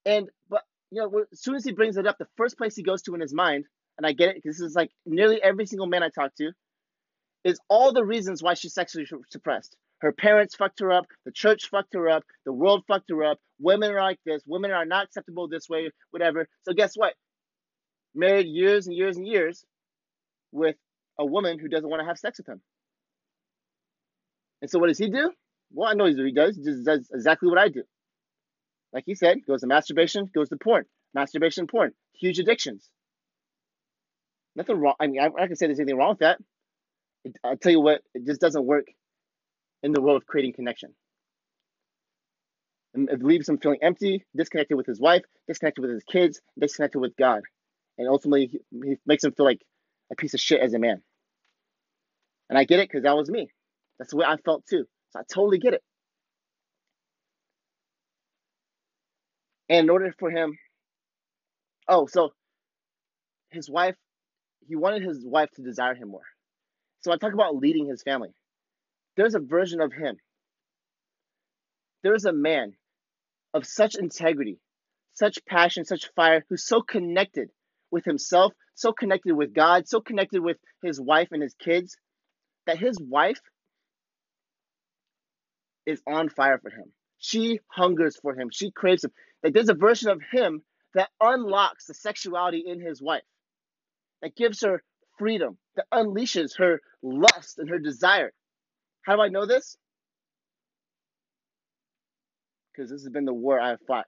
And 0.05 0.29
but 0.49 0.63
you 0.91 1.01
know, 1.01 1.25
as 1.33 1.41
soon 1.41 1.55
as 1.55 1.65
he 1.65 1.73
brings 1.73 1.97
it 1.97 2.07
up, 2.07 2.19
the 2.19 2.29
first 2.37 2.57
place 2.59 2.77
he 2.77 2.83
goes 2.83 3.03
to 3.03 3.15
in 3.15 3.21
his 3.21 3.35
mind, 3.35 3.65
and 3.99 4.07
I 4.07 4.13
get 4.13 4.31
it 4.31 4.37
because 4.37 4.59
this 4.59 4.69
is 4.69 4.75
like 4.75 4.91
nearly 5.07 5.43
every 5.43 5.67
single 5.67 5.87
man 5.87 6.03
I 6.03 6.09
talk 6.09 6.35
to, 6.37 6.53
is 7.45 7.61
all 7.69 7.93
the 7.93 8.05
reasons 8.05 8.43
why 8.43 8.55
she's 8.55 8.75
sexually 8.75 9.07
suppressed. 9.31 9.77
Her 9.99 10.13
parents 10.13 10.55
fucked 10.55 10.81
her 10.81 10.93
up. 10.93 11.07
The 11.25 11.33
church 11.33 11.69
fucked 11.71 11.95
her 11.95 12.09
up. 12.09 12.25
The 12.45 12.53
world 12.53 12.85
fucked 12.87 13.11
her 13.11 13.25
up. 13.25 13.39
Women 13.59 13.91
are 13.93 14.03
like 14.03 14.19
this. 14.27 14.43
Women 14.47 14.71
are 14.71 14.85
not 14.85 15.07
acceptable 15.07 15.49
this 15.49 15.69
way. 15.69 15.91
Whatever. 16.11 16.49
So 16.63 16.73
guess 16.75 16.95
what? 16.95 17.15
Married 18.15 18.47
years 18.47 18.87
and 18.87 18.97
years 18.97 19.17
and 19.17 19.27
years 19.27 19.65
with 20.53 20.77
a 21.19 21.25
woman 21.25 21.59
who 21.59 21.69
doesn't 21.69 21.89
want 21.89 22.01
to 22.01 22.07
have 22.07 22.19
sex 22.19 22.39
with 22.39 22.49
him. 22.49 22.61
And 24.61 24.71
so 24.71 24.79
what 24.79 24.89
does 24.89 24.99
he 24.99 25.09
do? 25.11 25.33
Well, 25.73 25.89
I 25.89 25.95
know 25.95 26.05
what 26.05 26.17
he 26.17 26.33
does. 26.33 26.57
He 26.57 26.63
just 26.63 26.85
does 26.85 27.11
exactly 27.13 27.49
what 27.49 27.59
I 27.59 27.69
do. 27.69 27.83
Like 28.93 29.05
he 29.07 29.15
said, 29.15 29.39
goes 29.47 29.63
to 29.63 29.67
masturbation, 29.67 30.31
goes 30.35 30.49
to 30.51 30.57
porn. 30.57 30.85
Masturbation, 31.15 31.67
porn. 31.67 31.93
Huge 32.13 32.39
addictions. 32.39 32.89
Nothing 34.57 34.79
wrong. 34.79 34.95
I 35.01 35.07
mean, 35.07 35.21
I, 35.21 35.27
I 35.43 35.47
can 35.47 35.57
say 35.57 35.67
there's 35.67 35.81
anything 35.81 35.97
wrong 35.97 36.11
with 36.11 36.19
that. 36.21 36.39
I'll 37.43 37.57
tell 37.57 37.73
you 37.73 37.81
what, 37.81 38.03
it 38.15 38.27
just 38.27 38.41
doesn't 38.41 38.65
work 38.65 38.87
in 39.83 39.93
the 39.93 40.01
world 40.01 40.21
of 40.23 40.27
creating 40.27 40.53
connection. 40.53 40.95
It 42.95 43.23
leaves 43.23 43.49
him 43.49 43.59
feeling 43.59 43.81
empty, 43.83 44.25
disconnected 44.37 44.77
with 44.77 44.87
his 44.87 45.01
wife, 45.01 45.23
disconnected 45.49 45.83
with 45.83 45.91
his 45.93 46.05
kids, 46.05 46.41
disconnected 46.59 47.01
with 47.01 47.17
God. 47.17 47.43
And 47.99 48.09
ultimately, 48.09 48.47
he, 48.47 48.61
he 48.85 48.97
makes 49.07 49.25
him 49.25 49.33
feel 49.33 49.47
like 49.47 49.63
a 50.13 50.17
piece 50.17 50.35
of 50.35 50.41
shit 50.41 50.61
as 50.61 50.75
a 50.75 50.79
man. 50.79 51.03
And 52.49 52.59
I 52.59 52.65
get 52.65 52.79
it 52.79 52.89
because 52.89 53.03
that 53.03 53.17
was 53.17 53.31
me. 53.31 53.49
That's 53.99 54.11
the 54.11 54.19
way 54.19 54.27
I 54.27 54.37
felt 54.37 54.65
too. 54.69 54.85
So 55.11 55.19
I 55.21 55.23
totally 55.33 55.59
get 55.59 55.75
it. 55.75 55.83
And 59.69 59.85
in 59.85 59.91
order 59.91 60.15
for 60.19 60.31
him, 60.31 60.57
oh, 61.89 62.07
so 62.07 62.31
his 63.51 63.69
wife, 63.69 63.97
he 64.67 64.77
wanted 64.77 65.03
his 65.03 65.25
wife 65.25 65.51
to 65.53 65.63
desire 65.63 65.95
him 65.95 66.09
more. 66.09 66.27
So 67.03 67.13
I 67.13 67.17
talk 67.17 67.35
about 67.35 67.57
leading 67.57 67.87
his 67.87 68.03
family. 68.03 68.31
There's 69.17 69.35
a 69.35 69.41
version 69.41 69.81
of 69.81 69.93
him. 69.93 70.17
There's 72.03 72.25
a 72.25 72.33
man 72.33 72.73
of 73.53 73.67
such 73.67 73.95
integrity, 73.95 74.59
such 75.13 75.45
passion, 75.47 75.85
such 75.85 76.11
fire, 76.17 76.45
who's 76.49 76.67
so 76.67 76.83
connected 76.83 77.51
with 77.91 78.05
himself, 78.05 78.53
so 78.75 78.93
connected 78.93 79.35
with 79.35 79.55
God, 79.55 79.87
so 79.89 80.01
connected 80.01 80.43
with 80.43 80.57
his 80.83 81.01
wife 81.01 81.29
and 81.31 81.43
his 81.43 81.55
kids, 81.55 81.97
that 82.67 82.79
his 82.79 82.99
wife 83.01 83.41
is 85.87 86.03
on 86.07 86.29
fire 86.29 86.59
for 86.59 86.71
him. 86.71 86.93
She 87.19 87.61
hungers 87.69 88.17
for 88.21 88.35
him. 88.35 88.49
She 88.53 88.71
craves 88.71 89.05
him. 89.05 89.13
Like 89.43 89.53
there's 89.55 89.69
a 89.69 89.75
version 89.75 90.11
of 90.11 90.21
him 90.33 90.63
that 90.95 91.11
unlocks 91.21 91.87
the 91.87 91.95
sexuality 91.95 92.65
in 92.67 92.81
his 92.81 93.01
wife, 93.01 93.23
that 94.25 94.35
gives 94.35 94.63
her 94.63 94.83
freedom, 95.19 95.59
that 95.77 95.85
unleashes 95.93 96.57
her 96.57 96.81
lust 97.03 97.59
and 97.59 97.69
her 97.69 97.79
desire. 97.79 98.33
How 99.03 99.17
do 99.17 99.23
I 99.23 99.29
know 99.29 99.45
this? 99.45 99.77
Because 102.73 102.91
this 102.91 103.03
has 103.03 103.13
been 103.13 103.27
the 103.27 103.35
war 103.35 103.61
I 103.61 103.71
have 103.71 103.81
fought. 103.87 104.07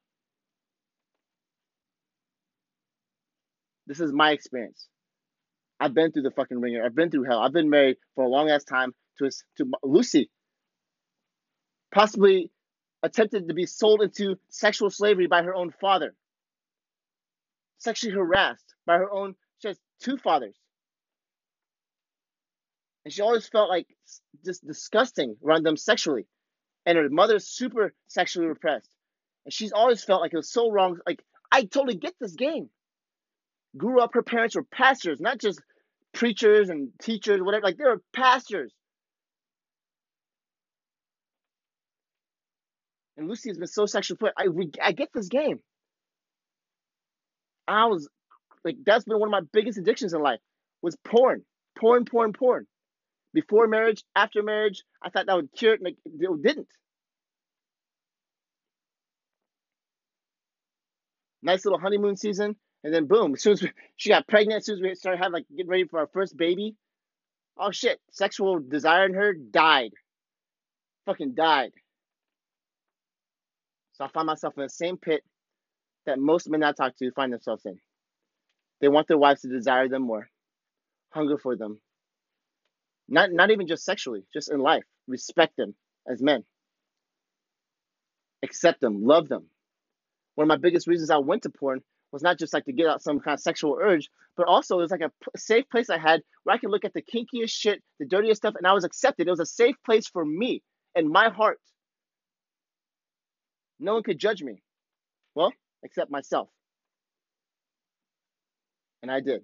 This 3.87 4.01
is 4.01 4.11
my 4.11 4.31
experience. 4.31 4.89
I've 5.79 5.93
been 5.93 6.11
through 6.11 6.23
the 6.23 6.31
fucking 6.31 6.61
ringer. 6.61 6.83
I've 6.83 6.95
been 6.95 7.11
through 7.11 7.25
hell. 7.25 7.41
I've 7.41 7.53
been 7.53 7.69
married 7.69 7.99
for 8.15 8.25
a 8.25 8.29
long 8.29 8.49
ass 8.49 8.65
time 8.65 8.95
to 9.19 9.31
to 9.59 9.71
Lucy, 9.83 10.31
possibly 11.93 12.51
attempted 13.03 13.49
to 13.49 13.55
be 13.55 13.67
sold 13.67 14.01
into 14.01 14.37
sexual 14.49 14.89
slavery 14.89 15.27
by 15.27 15.43
her 15.43 15.55
own 15.55 15.73
father, 15.79 16.15
sexually 17.77 18.15
harassed 18.15 18.75
by 18.87 18.97
her 18.97 19.11
own, 19.11 19.35
two 20.01 20.17
fathers. 20.17 20.57
And 23.05 23.13
she 23.13 23.23
always 23.23 23.47
felt 23.47 23.69
like 23.69 23.87
just 24.45 24.67
disgusting 24.67 25.37
around 25.45 25.65
them 25.65 25.77
sexually. 25.77 26.27
And 26.85 26.99
her 26.99 27.09
mother's 27.09 27.47
super 27.47 27.95
sexually 28.09 28.49
repressed. 28.49 28.91
And 29.45 29.53
she's 29.53 29.73
always 29.73 30.03
felt 30.03 30.21
like 30.21 30.33
it 30.33 30.37
was 30.37 30.51
so 30.51 30.71
wrong. 30.71 30.99
Like, 31.07 31.23
I 31.53 31.63
totally 31.63 31.97
get 31.97 32.15
this 32.21 32.35
game. 32.35 32.69
Grew 33.77 34.01
up, 34.01 34.15
her 34.15 34.23
parents 34.23 34.57
were 34.57 34.65
pastors, 34.65 35.21
not 35.21 35.39
just 35.39 35.61
preachers 36.15 36.69
and 36.69 36.89
teachers, 37.01 37.41
whatever. 37.41 37.65
Like, 37.65 37.77
they 37.77 37.85
were 37.85 38.03
pastors. 38.13 38.73
And 43.17 43.29
Lucy 43.29 43.51
has 43.51 43.59
been 43.59 43.69
so 43.69 43.87
sexually 43.87 44.19
put. 44.19 44.33
I, 44.37 44.47
I 44.83 44.93
get 44.93 45.11
this 45.15 45.29
game. 45.29 45.61
I 47.69 47.87
was 47.87 48.09
like, 48.67 48.77
that's 48.85 49.05
been 49.05 49.19
one 49.19 49.29
of 49.29 49.33
my 49.33 49.49
biggest 49.53 49.79
addictions 49.79 50.13
in 50.13 50.21
life 50.21 50.41
was 50.83 50.97
porn, 51.05 51.43
porn, 51.79 52.05
porn, 52.05 52.33
porn. 52.33 52.67
Before 53.33 53.67
marriage, 53.69 54.03
after 54.15 54.43
marriage, 54.43 54.83
I 55.03 55.11
thought 55.11 55.27
that 55.27 55.37
would 55.37 55.53
cure 55.57 55.75
it, 55.75 55.81
and 55.81 55.95
it 56.05 56.43
didn't. 56.43 56.69
Nice 61.43 61.65
little 61.65 61.79
honeymoon 61.79 62.17
season, 62.17 62.57
and 62.83 62.93
then 62.93 63.07
boom, 63.07 63.35
as 63.35 63.43
soon 63.43 63.53
as 63.53 63.63
we, 63.63 63.71
she 63.97 64.09
got 64.09 64.27
pregnant, 64.27 64.59
as 64.59 64.67
soon 64.67 64.77
as 64.77 64.83
we 64.83 64.95
started 64.95 65.19
having 65.19 65.33
like 65.33 65.47
getting 65.51 65.71
ready 65.71 65.85
for 65.85 66.01
our 66.01 66.09
first 66.13 66.37
baby, 66.37 66.75
oh 67.59 67.71
shit, 67.71 68.01
sexual 68.11 68.59
desire 68.59 69.07
in 69.07 69.15
her 69.15 69.33
died. 69.33 69.93
Fucking 71.07 71.35
died. 71.35 71.71
So 73.93 74.05
I 74.05 74.09
find 74.09 74.27
myself 74.27 74.55
in 74.57 74.65
the 74.65 74.69
same 74.69 74.97
pit 74.97 75.23
that 76.07 76.19
most 76.19 76.51
men 76.51 76.65
I 76.65 76.73
talk 76.73 76.97
to 76.97 77.11
find 77.13 77.33
themselves 77.33 77.65
in. 77.65 77.79
They 78.81 78.89
want 78.89 79.09
their 79.09 79.19
wives 79.19 79.43
to 79.43 79.49
desire 79.49 79.89
them 79.89 80.03
more, 80.03 80.29
hunger 81.11 81.39
for 81.39 81.57
them. 81.57 81.81
Not 83.09 83.33
not 83.33 83.51
even 83.51 83.67
just 83.67 83.85
sexually, 83.85 84.25
just 84.33 84.51
in 84.51 84.61
life. 84.61 84.85
Respect 85.07 85.57
them 85.57 85.75
as 86.09 86.23
men. 86.23 86.45
Accept 88.43 88.81
them, 88.81 89.05
love 89.05 89.29
them. 89.29 89.47
One 90.35 90.45
of 90.45 90.49
my 90.49 90.57
biggest 90.57 90.87
reasons 90.87 91.11
I 91.11 91.19
went 91.19 91.43
to 91.45 91.51
porn 91.51 91.81
was 92.13 92.23
not 92.23 92.39
just 92.39 92.53
like 92.53 92.65
to 92.67 92.73
get 92.73 92.87
out 92.87 93.03
some 93.03 93.21
kind 93.21 93.35
of 93.35 93.41
sexual 93.41 93.79
urge, 93.81 94.09
but 94.37 94.47
also 94.47 94.79
it 94.79 94.83
was 94.83 94.91
like 94.91 95.01
a 95.01 95.11
safe 95.39 95.69
place 95.71 95.91
I 95.91 95.99
had 95.99 96.23
where 96.45 96.55
I 96.55 96.59
could 96.59 96.71
look 96.71 96.85
at 96.85 96.93
the 96.95 97.03
kinkiest 97.03 97.51
shit, 97.51 97.83
the 97.99 98.07
dirtiest 98.07 98.41
stuff, 98.43 98.55
and 98.57 98.67
I 98.67 98.73
was 98.73 98.85
accepted. 98.85 99.27
It 99.27 99.31
was 99.31 99.41
a 99.41 99.47
safe 99.47 99.77
place 99.85 100.07
for 100.07 100.25
me 100.25 100.63
and 100.95 101.09
my 101.09 101.31
heart. 101.31 101.59
No 103.79 103.95
one 103.95 104.03
could 104.03 104.19
judge 104.19 104.43
me. 104.43 104.63
Well, 105.35 105.53
except 105.83 106.11
myself. 106.11 106.49
And 109.03 109.11
I 109.11 109.21
did. 109.21 109.43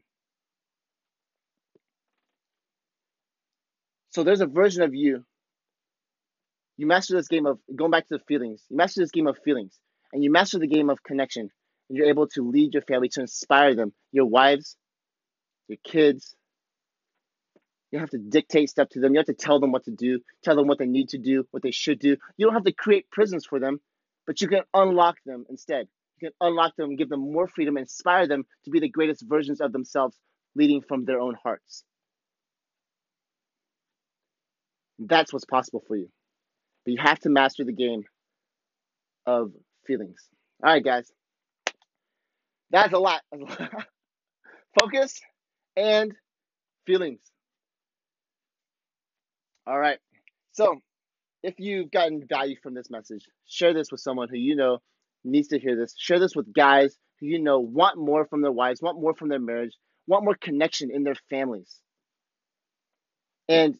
So 4.11 4.25
there's 4.25 4.41
a 4.41 4.47
version 4.47 4.83
of 4.83 4.95
you. 4.95 5.25
You 6.77 6.87
master 6.87 7.17
this 7.17 7.29
game 7.29 7.47
of 7.47 7.59
going 7.75 7.91
back 7.91 8.09
to 8.09 8.19
the 8.19 8.25
feelings. 8.25 8.63
You 8.69 8.77
master 8.77 9.01
this 9.01 9.11
game 9.11 9.27
of 9.27 9.39
feelings. 9.45 9.79
And 10.13 10.23
you 10.23 10.31
master 10.31 10.59
the 10.59 10.67
game 10.67 10.91
of 10.91 11.03
connection. 11.03 11.49
And 11.89 11.97
you're 11.97 12.09
able 12.09 12.27
to 12.29 12.49
lead 12.49 12.75
your 12.75 12.83
family, 12.83 13.09
to 13.11 13.21
inspire 13.21 13.75
them, 13.75 13.93
your 14.11 14.27
wives, 14.27 14.77
your 15.69 15.79
kids. 15.85 16.35
You 17.91 17.99
have 17.99 18.11
to 18.11 18.19
dictate 18.19 18.71
stuff 18.71 18.89
to 18.91 19.01
them. 19.01 19.13
You 19.13 19.19
have 19.19 19.27
to 19.27 19.35
tell 19.35 19.61
them 19.61 19.73
what 19.73 19.85
to 19.85 19.91
do, 19.91 20.21
tell 20.43 20.57
them 20.57 20.67
what 20.67 20.79
they 20.79 20.87
need 20.87 21.11
to 21.11 21.19
do, 21.19 21.47
what 21.51 21.63
they 21.63 21.71
should 21.71 21.99
do. 21.99 22.17
You 22.37 22.47
don't 22.47 22.55
have 22.55 22.65
to 22.65 22.73
create 22.73 23.11
prisons 23.11 23.47
for 23.47 23.61
them 23.61 23.81
but 24.27 24.41
you 24.41 24.49
can 24.49 24.63
unlock 24.75 25.17
them 25.25 25.45
instead. 25.49 25.89
Can 26.23 26.33
unlock 26.41 26.77
them, 26.77 26.97
give 26.97 27.09
them 27.11 27.33
more 27.33 27.49
freedom, 27.49 27.77
inspire 27.77 28.29
them 28.29 28.45
to 28.65 28.71
be 28.71 28.81
the 28.81 28.89
greatest 28.89 29.25
versions 29.29 29.61
of 29.61 29.73
themselves, 29.73 30.17
leading 30.55 30.83
from 30.83 31.05
their 31.05 31.21
own 31.21 31.35
hearts. 31.43 31.85
That's 35.01 35.33
what's 35.33 35.45
possible 35.47 35.83
for 35.89 35.97
you. 35.97 36.09
But 36.85 36.93
you 36.93 36.99
have 37.03 37.19
to 37.21 37.31
master 37.31 37.65
the 37.65 37.73
game 37.73 38.05
of 39.27 39.53
feelings. 39.87 40.29
All 40.65 40.73
right, 40.73 40.85
guys. 40.85 41.11
That's 42.71 42.93
a 42.93 42.99
lot. 42.99 43.23
Focus 44.81 45.21
and 45.77 46.13
feelings. 46.87 47.21
All 49.67 49.79
right. 49.79 49.99
So, 50.53 50.81
if 51.43 51.55
you've 51.59 51.91
gotten 51.91 52.25
value 52.29 52.57
from 52.63 52.75
this 52.75 52.91
message, 52.91 53.25
share 53.47 53.75
this 53.75 53.91
with 53.91 54.01
someone 54.01 54.29
who 54.29 54.37
you 54.39 54.57
know 54.57 54.79
needs 55.25 55.49
to 55.49 55.59
hear 55.59 55.77
this. 55.77 55.95
Share 55.97 56.19
this 56.19 56.35
with 56.35 56.53
guys 56.53 56.97
who 57.21 57.27
you 57.27 57.39
know 57.39 57.61
want 57.61 57.99
more 57.99 58.27
from 58.27 58.43
their 58.43 58.53
wives, 58.53 58.83
want 58.83 59.01
more 59.01 59.15
from 59.15 59.29
their 59.29 59.41
marriage, 59.41 59.77
want 60.07 60.25
more 60.25 60.35
connection 60.35 60.91
in 60.91 61.05
their 61.05 61.15
families. 61.31 61.79
And 63.49 63.77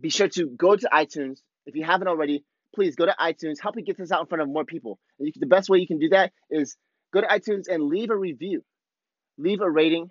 be 0.00 0.10
sure 0.10 0.28
to 0.28 0.48
go 0.48 0.74
to 0.74 0.88
iTunes. 0.92 1.38
If 1.66 1.76
you 1.76 1.84
haven't 1.84 2.08
already, 2.08 2.44
please 2.74 2.96
go 2.96 3.06
to 3.06 3.14
iTunes. 3.20 3.60
Help 3.60 3.76
me 3.76 3.82
get 3.82 3.96
this 3.96 4.10
out 4.10 4.20
in 4.22 4.26
front 4.26 4.42
of 4.42 4.48
more 4.48 4.64
people. 4.64 4.98
And 5.18 5.26
can, 5.26 5.40
the 5.40 5.46
best 5.46 5.68
way 5.68 5.78
you 5.78 5.86
can 5.86 5.98
do 5.98 6.08
that 6.10 6.32
is 6.50 6.76
go 7.12 7.20
to 7.20 7.26
iTunes 7.26 7.68
and 7.68 7.84
leave 7.84 8.10
a 8.10 8.16
review, 8.16 8.64
leave 9.38 9.60
a 9.60 9.70
rating, 9.70 10.10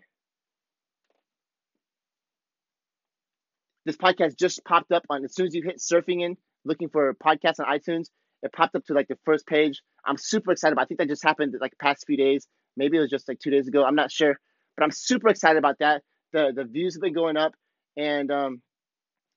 This 3.86 3.98
podcast 3.98 4.38
just 4.38 4.64
popped 4.64 4.92
up 4.92 5.06
on 5.10 5.26
as 5.26 5.36
soon 5.36 5.48
as 5.48 5.56
you 5.56 5.64
hit 5.64 5.78
surfing 5.80 6.24
in, 6.24 6.38
looking 6.64 6.90
for 6.90 7.14
podcasts 7.14 7.60
on 7.60 7.66
iTunes, 7.66 8.08
it 8.44 8.54
popped 8.54 8.76
up 8.76 8.86
to 8.86 8.94
like 8.94 9.08
the 9.08 9.18
first 9.26 9.48
page. 9.48 9.82
I'm 10.06 10.18
super 10.18 10.52
excited 10.52 10.74
about. 10.74 10.84
I 10.84 10.86
think 10.86 11.00
that 11.00 11.08
just 11.08 11.24
happened 11.24 11.56
like 11.60 11.74
past 11.80 12.06
few 12.06 12.18
days. 12.18 12.48
Maybe 12.78 12.98
it 12.98 13.02
was 13.02 13.10
just 13.10 13.28
like 13.28 13.40
two 13.40 13.52
days 13.52 13.68
ago. 13.68 13.84
I'm 13.84 13.96
not 13.96 14.12
sure, 14.12 14.38
but 14.78 14.84
I'm 14.84 14.92
super 14.92 15.30
excited 15.30 15.58
about 15.58 15.80
that. 15.80 16.04
The 16.34 16.52
the 16.56 16.66
views 16.66 16.96
have 16.96 17.02
been 17.02 17.14
going 17.14 17.38
up, 17.38 17.54
and 17.98 18.32
um, 18.32 18.62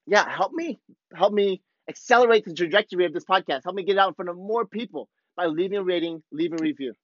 yeah, 0.06 0.28
help 0.28 0.52
me 0.52 0.78
help 1.14 1.32
me 1.32 1.62
accelerate 1.88 2.44
the 2.44 2.54
trajectory 2.54 3.06
of 3.06 3.12
this 3.12 3.24
podcast. 3.24 3.62
Help 3.64 3.76
me 3.76 3.84
get 3.84 3.92
it 3.92 3.98
out 3.98 4.08
in 4.08 4.14
front 4.14 4.28
of 4.28 4.36
more 4.36 4.66
people 4.66 5.08
by 5.36 5.46
leaving 5.46 5.78
a 5.78 5.84
rating, 5.84 6.22
leaving 6.32 6.60
a 6.60 6.62
review. 6.62 6.94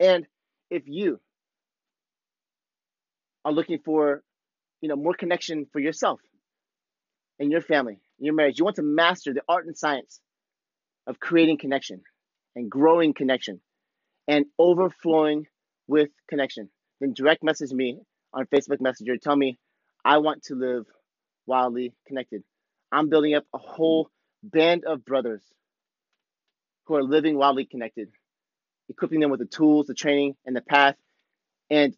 And 0.00 0.26
if 0.70 0.84
you 0.86 1.20
are 3.44 3.52
looking 3.52 3.78
for 3.84 4.22
you 4.84 4.88
know, 4.88 4.96
more 4.96 5.14
connection 5.14 5.66
for 5.72 5.78
yourself 5.78 6.20
and 7.38 7.50
your 7.50 7.62
family, 7.62 7.98
your 8.18 8.34
marriage. 8.34 8.58
You 8.58 8.64
want 8.64 8.76
to 8.76 8.82
master 8.82 9.32
the 9.32 9.40
art 9.48 9.66
and 9.66 9.74
science 9.74 10.20
of 11.06 11.20
creating 11.20 11.58
connection 11.58 12.02
and 12.56 12.70
growing 12.70 13.14
connection 13.14 13.60
and 14.28 14.46
overflowing 14.58 15.46
with 15.86 16.08
connection. 16.28 16.70
Then 17.00 17.12
direct 17.12 17.42
message 17.42 17.72
me 17.72 17.98
on 18.32 18.46
Facebook 18.46 18.80
Messenger. 18.80 19.16
Tell 19.18 19.36
me, 19.36 19.58
I 20.04 20.18
want 20.18 20.44
to 20.44 20.54
live 20.54 20.86
wildly 21.46 21.94
connected. 22.06 22.42
I'm 22.90 23.08
building 23.08 23.34
up 23.34 23.44
a 23.52 23.58
whole 23.58 24.10
band 24.42 24.84
of 24.84 25.04
brothers 25.04 25.42
who 26.86 26.96
are 26.96 27.02
living 27.02 27.36
wildly 27.36 27.64
connected, 27.64 28.08
equipping 28.88 29.20
them 29.20 29.30
with 29.30 29.40
the 29.40 29.46
tools, 29.46 29.86
the 29.86 29.94
training, 29.94 30.36
and 30.44 30.54
the 30.54 30.60
path. 30.60 30.96
And 31.70 31.96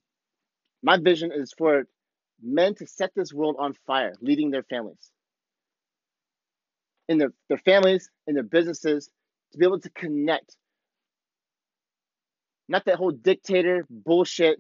my 0.83 0.99
vision 0.99 1.33
is 1.33 1.53
for 1.57 1.87
men 2.43 2.75
to 2.77 2.87
set 2.87 3.11
this 3.15 3.33
world 3.33 3.57
on 3.59 3.75
fire, 3.87 4.15
leading 4.21 4.51
their 4.51 4.63
families. 4.63 5.11
In 7.09 7.19
their, 7.19 7.33
their 7.49 7.59
families, 7.59 8.11
in 8.27 8.35
their 8.35 8.43
businesses, 8.43 9.09
to 9.53 9.59
be 9.59 9.65
able 9.65 9.81
to 9.81 9.91
connect. 9.91 10.57
Not 12.69 12.85
that 12.87 12.97
whole 12.97 13.13
dictator 13.13 13.87
bullshit, 13.89 14.59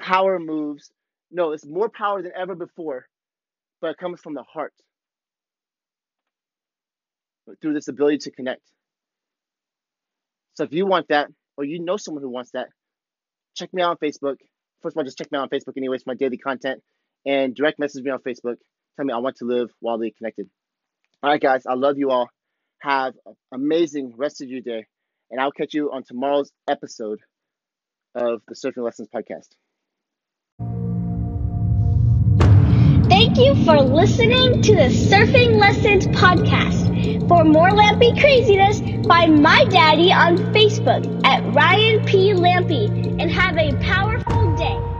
power 0.00 0.38
moves. 0.38 0.90
No, 1.30 1.52
it's 1.52 1.66
more 1.66 1.88
power 1.88 2.20
than 2.22 2.32
ever 2.36 2.54
before, 2.54 3.06
but 3.80 3.90
it 3.90 3.98
comes 3.98 4.20
from 4.20 4.34
the 4.34 4.42
heart. 4.42 4.72
Through 7.60 7.74
this 7.74 7.88
ability 7.88 8.18
to 8.18 8.30
connect. 8.30 8.62
So 10.54 10.64
if 10.64 10.72
you 10.72 10.86
want 10.86 11.08
that, 11.08 11.28
or 11.56 11.64
you 11.64 11.78
know 11.78 11.96
someone 11.96 12.22
who 12.22 12.30
wants 12.30 12.52
that, 12.52 12.68
check 13.54 13.72
me 13.72 13.82
out 13.82 13.90
on 13.90 13.96
Facebook. 13.96 14.36
First 14.82 14.94
of 14.94 14.98
all, 14.98 15.04
just 15.04 15.18
check 15.18 15.30
me 15.30 15.38
out 15.38 15.42
on 15.42 15.48
Facebook 15.48 15.76
anyways 15.76 16.02
for 16.02 16.10
my 16.10 16.14
daily 16.14 16.38
content 16.38 16.82
and 17.26 17.54
direct 17.54 17.78
message 17.78 18.04
me 18.04 18.10
on 18.10 18.20
Facebook. 18.20 18.56
Tell 18.96 19.04
me 19.04 19.12
I 19.12 19.18
want 19.18 19.36
to 19.36 19.44
live 19.44 19.70
wildly 19.80 20.14
connected. 20.16 20.48
All 21.22 21.30
right, 21.30 21.40
guys, 21.40 21.66
I 21.66 21.74
love 21.74 21.98
you 21.98 22.10
all. 22.10 22.28
Have 22.80 23.14
an 23.26 23.34
amazing 23.52 24.14
rest 24.16 24.42
of 24.42 24.48
your 24.48 24.60
day, 24.60 24.86
and 25.30 25.40
I'll 25.40 25.52
catch 25.52 25.72
you 25.72 25.90
on 25.90 26.02
tomorrow's 26.02 26.52
episode 26.68 27.20
of 28.14 28.42
the 28.46 28.54
Surfing 28.54 28.84
Lessons 28.84 29.08
podcast. 29.14 29.48
Thank 33.08 33.38
you 33.38 33.54
for 33.64 33.80
listening 33.80 34.62
to 34.62 34.74
the 34.74 34.88
Surfing 34.88 35.58
Lessons 35.58 36.06
podcast. 36.08 37.28
For 37.28 37.44
more 37.44 37.70
Lampy 37.70 38.18
craziness, 38.18 38.80
find 39.06 39.42
my 39.42 39.64
daddy 39.66 40.12
on 40.12 40.36
Facebook 40.52 41.24
at 41.24 41.42
Ryan 41.54 42.04
P. 42.04 42.32
Lampy 42.32 42.86
and 43.20 43.30
have 43.30 43.56
a 43.56 43.72
powerful 43.82 44.56
day. 44.56 44.93